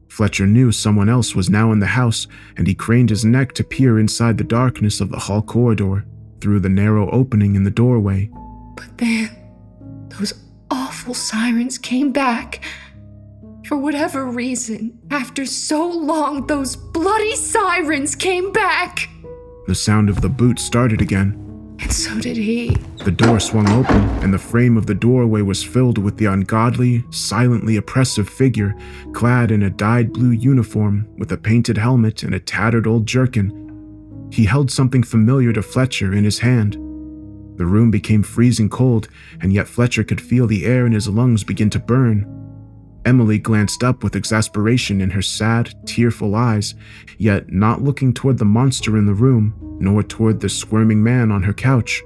Fletcher 0.06 0.46
knew 0.46 0.70
someone 0.70 1.08
else 1.08 1.34
was 1.34 1.50
now 1.50 1.72
in 1.72 1.80
the 1.80 1.86
house, 1.86 2.28
and 2.56 2.68
he 2.68 2.76
craned 2.76 3.10
his 3.10 3.24
neck 3.24 3.52
to 3.54 3.64
peer 3.64 3.98
inside 3.98 4.38
the 4.38 4.44
darkness 4.44 5.00
of 5.00 5.10
the 5.10 5.18
hall 5.18 5.42
corridor, 5.42 6.04
through 6.40 6.60
the 6.60 6.68
narrow 6.68 7.10
opening 7.10 7.56
in 7.56 7.64
the 7.64 7.70
doorway. 7.70 8.30
But 8.80 8.96
then, 8.96 9.30
those 10.08 10.32
awful 10.70 11.12
sirens 11.12 11.76
came 11.76 12.12
back. 12.12 12.64
For 13.66 13.76
whatever 13.76 14.24
reason, 14.24 14.98
after 15.10 15.44
so 15.44 15.86
long, 15.86 16.46
those 16.46 16.76
bloody 16.76 17.36
sirens 17.36 18.16
came 18.16 18.52
back. 18.52 19.10
The 19.66 19.74
sound 19.74 20.08
of 20.08 20.22
the 20.22 20.30
boot 20.30 20.58
started 20.58 21.02
again. 21.02 21.36
And 21.78 21.92
so 21.92 22.18
did 22.20 22.38
he. 22.38 22.76
The 23.04 23.10
door 23.10 23.38
swung 23.38 23.68
open, 23.68 24.00
and 24.24 24.32
the 24.32 24.38
frame 24.38 24.78
of 24.78 24.86
the 24.86 24.94
doorway 24.94 25.42
was 25.42 25.62
filled 25.62 25.98
with 25.98 26.16
the 26.16 26.26
ungodly, 26.26 27.04
silently 27.10 27.76
oppressive 27.76 28.30
figure, 28.30 28.74
clad 29.12 29.50
in 29.50 29.62
a 29.62 29.70
dyed 29.70 30.14
blue 30.14 30.30
uniform 30.30 31.06
with 31.18 31.32
a 31.32 31.38
painted 31.38 31.76
helmet 31.76 32.22
and 32.22 32.34
a 32.34 32.40
tattered 32.40 32.86
old 32.86 33.04
jerkin. 33.04 34.28
He 34.32 34.46
held 34.46 34.70
something 34.70 35.02
familiar 35.02 35.52
to 35.52 35.62
Fletcher 35.62 36.14
in 36.14 36.24
his 36.24 36.38
hand. 36.38 36.78
The 37.60 37.66
room 37.66 37.90
became 37.90 38.22
freezing 38.22 38.70
cold, 38.70 39.10
and 39.42 39.52
yet 39.52 39.68
Fletcher 39.68 40.02
could 40.02 40.18
feel 40.18 40.46
the 40.46 40.64
air 40.64 40.86
in 40.86 40.92
his 40.92 41.10
lungs 41.10 41.44
begin 41.44 41.68
to 41.68 41.78
burn. 41.78 42.24
Emily 43.04 43.38
glanced 43.38 43.84
up 43.84 44.02
with 44.02 44.16
exasperation 44.16 45.02
in 45.02 45.10
her 45.10 45.20
sad, 45.20 45.74
tearful 45.86 46.34
eyes, 46.34 46.74
yet 47.18 47.52
not 47.52 47.82
looking 47.82 48.14
toward 48.14 48.38
the 48.38 48.46
monster 48.46 48.96
in 48.96 49.04
the 49.04 49.12
room, 49.12 49.52
nor 49.78 50.02
toward 50.02 50.40
the 50.40 50.48
squirming 50.48 51.02
man 51.02 51.30
on 51.30 51.42
her 51.42 51.52
couch. 51.52 52.00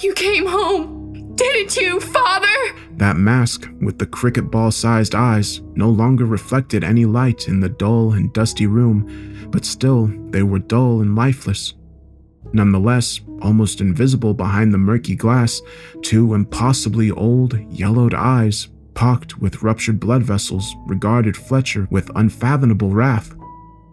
You 0.00 0.14
came 0.14 0.46
home, 0.46 1.34
didn't 1.34 1.76
you, 1.76 1.98
Father? 1.98 2.46
That 2.92 3.16
mask, 3.16 3.68
with 3.80 3.98
the 3.98 4.06
cricket 4.06 4.52
ball 4.52 4.70
sized 4.70 5.16
eyes, 5.16 5.62
no 5.74 5.90
longer 5.90 6.26
reflected 6.26 6.84
any 6.84 7.06
light 7.06 7.48
in 7.48 7.58
the 7.58 7.70
dull 7.70 8.12
and 8.12 8.32
dusty 8.32 8.68
room, 8.68 9.48
but 9.50 9.64
still 9.64 10.06
they 10.30 10.44
were 10.44 10.60
dull 10.60 11.00
and 11.00 11.16
lifeless. 11.16 11.74
Nonetheless, 12.52 13.20
almost 13.40 13.80
invisible 13.80 14.34
behind 14.34 14.72
the 14.72 14.78
murky 14.78 15.16
glass, 15.16 15.60
two 16.02 16.34
impossibly 16.34 17.10
old, 17.10 17.58
yellowed 17.70 18.14
eyes 18.14 18.68
pocked 18.94 19.38
with 19.38 19.62
ruptured 19.62 19.98
blood 19.98 20.22
vessels, 20.22 20.74
regarded 20.86 21.36
Fletcher 21.36 21.88
with 21.90 22.10
unfathomable 22.14 22.90
wrath. 22.90 23.34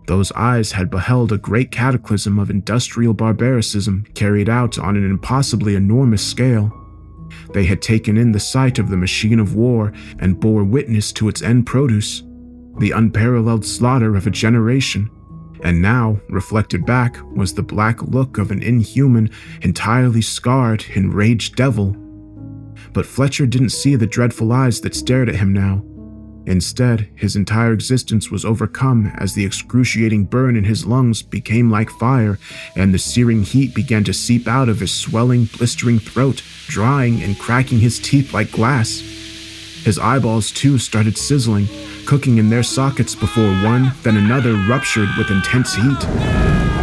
Those 0.08 0.32
eyes 0.34 0.72
had 0.72 0.90
beheld 0.90 1.32
a 1.32 1.38
great 1.38 1.72
cataclysm 1.72 2.40
of 2.40 2.50
industrial 2.50 3.14
barbaricism 3.14 4.06
carried 4.16 4.50
out 4.50 4.80
on 4.80 4.98
an 4.98 5.06
impossibly 5.06 5.76
enormous 5.76 6.26
scale. 6.26 6.76
They 7.54 7.66
had 7.66 7.82
taken 7.82 8.18
in 8.18 8.32
the 8.32 8.40
sight 8.40 8.80
of 8.80 8.90
the 8.90 8.98
machine 8.98 9.40
of 9.40 9.56
war 9.56 9.94
and 10.18 10.40
bore 10.40 10.64
witness 10.64 11.12
to 11.14 11.30
its 11.30 11.42
end 11.42 11.68
produce, 11.68 12.24
the 12.80 12.92
unparalleled 12.92 13.66
slaughter 13.66 14.16
of 14.16 14.26
a 14.26 14.32
generation. 14.32 15.10
And 15.64 15.82
now, 15.82 16.20
reflected 16.30 16.86
back, 16.86 17.18
was 17.36 17.54
the 17.54 17.64
black 17.64 18.02
look 18.02 18.38
of 18.38 18.52
an 18.52 18.64
inhuman, 18.64 19.30
entirely 19.62 20.22
scarred, 20.22 20.86
enraged 20.96 21.56
devil 21.56 21.96
but 22.94 23.06
Fletcher 23.06 23.46
didn't 23.46 23.70
see 23.70 23.96
the 23.96 24.08
dreadful 24.08 24.52
eyes 24.52 24.82
that 24.82 24.96
stared 24.96 25.30
at 25.30 25.36
him 25.36 25.54
now. 25.54 25.84
Instead, 26.46 27.08
his 27.16 27.36
entire 27.36 27.74
existence 27.74 28.32
was 28.32 28.46
overcome 28.46 29.12
as 29.18 29.34
the 29.34 29.46
excruciating 29.46 30.26
burn 30.26 30.56
in 30.56 30.64
his 30.64 30.86
lungs 30.86 31.22
became 31.22 31.70
like 31.70 31.90
fire, 31.92 32.40
and 32.76 32.94
the 32.94 32.98
searing 32.98 33.44
heat 33.44 33.76
began 33.76 34.04
to 34.04 34.14
seep 34.14 34.48
out 34.48 34.70
of 34.70 34.80
his 34.80 34.92
swelling, 34.92 35.46
blistering 35.46 36.00
throat, 36.00 36.42
drying 36.68 37.22
and 37.22 37.38
cracking 37.38 37.80
his 37.80 38.00
teeth 38.00 38.34
like 38.34 38.52
glass. 38.52 39.00
His 39.84 40.00
eyeballs, 40.00 40.52
too, 40.52 40.78
started 40.80 41.18
sizzling, 41.18 41.68
cooking 42.10 42.40
in 42.40 42.50
their 42.50 42.64
sockets 42.64 43.14
before 43.14 43.52
one, 43.64 43.92
then 44.02 44.18
another 44.18 44.54
ruptured 44.68 45.10
with 45.16 45.30
intense 45.30 45.76
heat. 45.76 46.04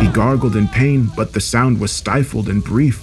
He 0.01 0.07
gargled 0.07 0.55
in 0.55 0.69
pain, 0.69 1.11
but 1.17 1.33
the 1.33 1.41
sound 1.41 1.81
was 1.81 1.91
stifled 1.91 2.49
and 2.49 2.63
brief. 2.63 3.03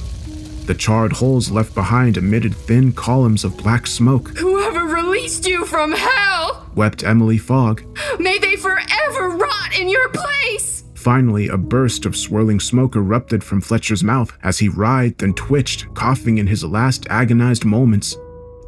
The 0.65 0.73
charred 0.73 1.11
holes 1.11 1.51
left 1.51 1.75
behind 1.75 2.15
emitted 2.15 2.55
thin 2.55 2.93
columns 2.93 3.43
of 3.43 3.57
black 3.57 3.85
smoke. 3.85 4.29
Whoever 4.37 4.85
released 4.85 5.45
you 5.45 5.65
from 5.65 5.91
hell! 5.91 6.71
wept 6.75 7.03
Emily 7.03 7.37
Fogg. 7.37 7.83
May 8.19 8.37
they 8.37 8.55
forever 8.55 9.31
rot 9.31 9.77
in 9.77 9.89
your 9.89 10.07
place! 10.07 10.85
Finally, 10.95 11.49
a 11.49 11.57
burst 11.57 12.05
of 12.05 12.15
swirling 12.15 12.61
smoke 12.61 12.95
erupted 12.95 13.43
from 13.43 13.59
Fletcher's 13.59 14.01
mouth 14.01 14.31
as 14.43 14.59
he 14.59 14.69
writhed 14.69 15.23
and 15.23 15.35
twitched, 15.35 15.93
coughing 15.93 16.37
in 16.37 16.47
his 16.47 16.63
last 16.63 17.05
agonized 17.09 17.65
moments. 17.65 18.15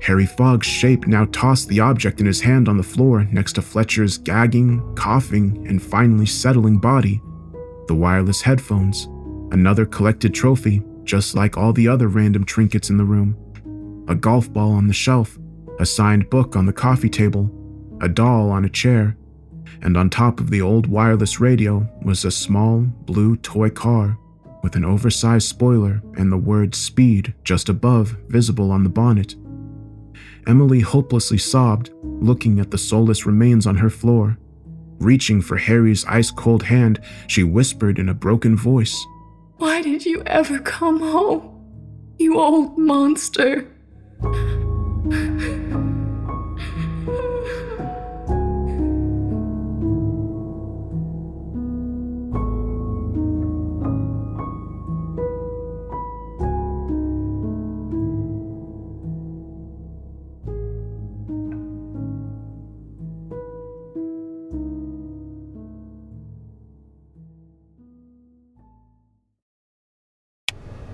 Harry 0.01 0.25
Fogg's 0.25 0.67
shape 0.67 1.07
now 1.07 1.25
tossed 1.31 1.67
the 1.67 1.79
object 1.79 2.19
in 2.19 2.25
his 2.25 2.41
hand 2.41 2.67
on 2.67 2.77
the 2.77 2.83
floor 2.83 3.23
next 3.31 3.53
to 3.53 3.61
Fletcher's 3.61 4.17
gagging, 4.17 4.95
coughing, 4.95 5.65
and 5.67 5.81
finally 5.81 6.25
settling 6.25 6.77
body. 6.77 7.21
The 7.87 7.95
wireless 7.95 8.41
headphones, 8.41 9.05
another 9.51 9.85
collected 9.85 10.33
trophy, 10.33 10.83
just 11.03 11.35
like 11.35 11.57
all 11.57 11.73
the 11.73 11.87
other 11.87 12.07
random 12.07 12.45
trinkets 12.45 12.89
in 12.89 12.97
the 12.97 13.03
room. 13.05 13.35
A 14.07 14.15
golf 14.15 14.51
ball 14.51 14.71
on 14.73 14.87
the 14.87 14.93
shelf, 14.93 15.37
a 15.79 15.85
signed 15.85 16.29
book 16.29 16.55
on 16.55 16.65
the 16.65 16.73
coffee 16.73 17.09
table, 17.09 17.49
a 18.01 18.09
doll 18.09 18.51
on 18.51 18.65
a 18.65 18.69
chair, 18.69 19.15
and 19.81 19.97
on 19.97 20.09
top 20.09 20.39
of 20.39 20.49
the 20.49 20.61
old 20.61 20.87
wireless 20.87 21.39
radio 21.39 21.87
was 22.03 22.25
a 22.25 22.31
small 22.31 22.81
blue 22.81 23.35
toy 23.37 23.69
car 23.69 24.17
with 24.63 24.75
an 24.75 24.85
oversized 24.85 25.47
spoiler 25.47 26.01
and 26.17 26.31
the 26.31 26.37
word 26.37 26.73
speed 26.73 27.33
just 27.43 27.69
above 27.69 28.17
visible 28.29 28.71
on 28.71 28.83
the 28.83 28.89
bonnet. 28.89 29.35
Emily 30.47 30.79
hopelessly 30.79 31.37
sobbed, 31.37 31.91
looking 32.03 32.59
at 32.59 32.71
the 32.71 32.77
soulless 32.77 33.25
remains 33.25 33.65
on 33.65 33.75
her 33.75 33.89
floor. 33.89 34.37
Reaching 34.99 35.41
for 35.41 35.57
Harry's 35.57 36.05
ice 36.05 36.31
cold 36.31 36.63
hand, 36.63 37.01
she 37.27 37.43
whispered 37.43 37.99
in 37.99 38.09
a 38.09 38.13
broken 38.13 38.55
voice, 38.55 39.05
why 39.57 39.81
did 39.81 40.05
you 40.05 40.21
ever 40.25 40.59
come 40.59 40.99
home? 40.99 41.51
You 42.17 42.39
old 42.39 42.77
monster. 42.77 43.67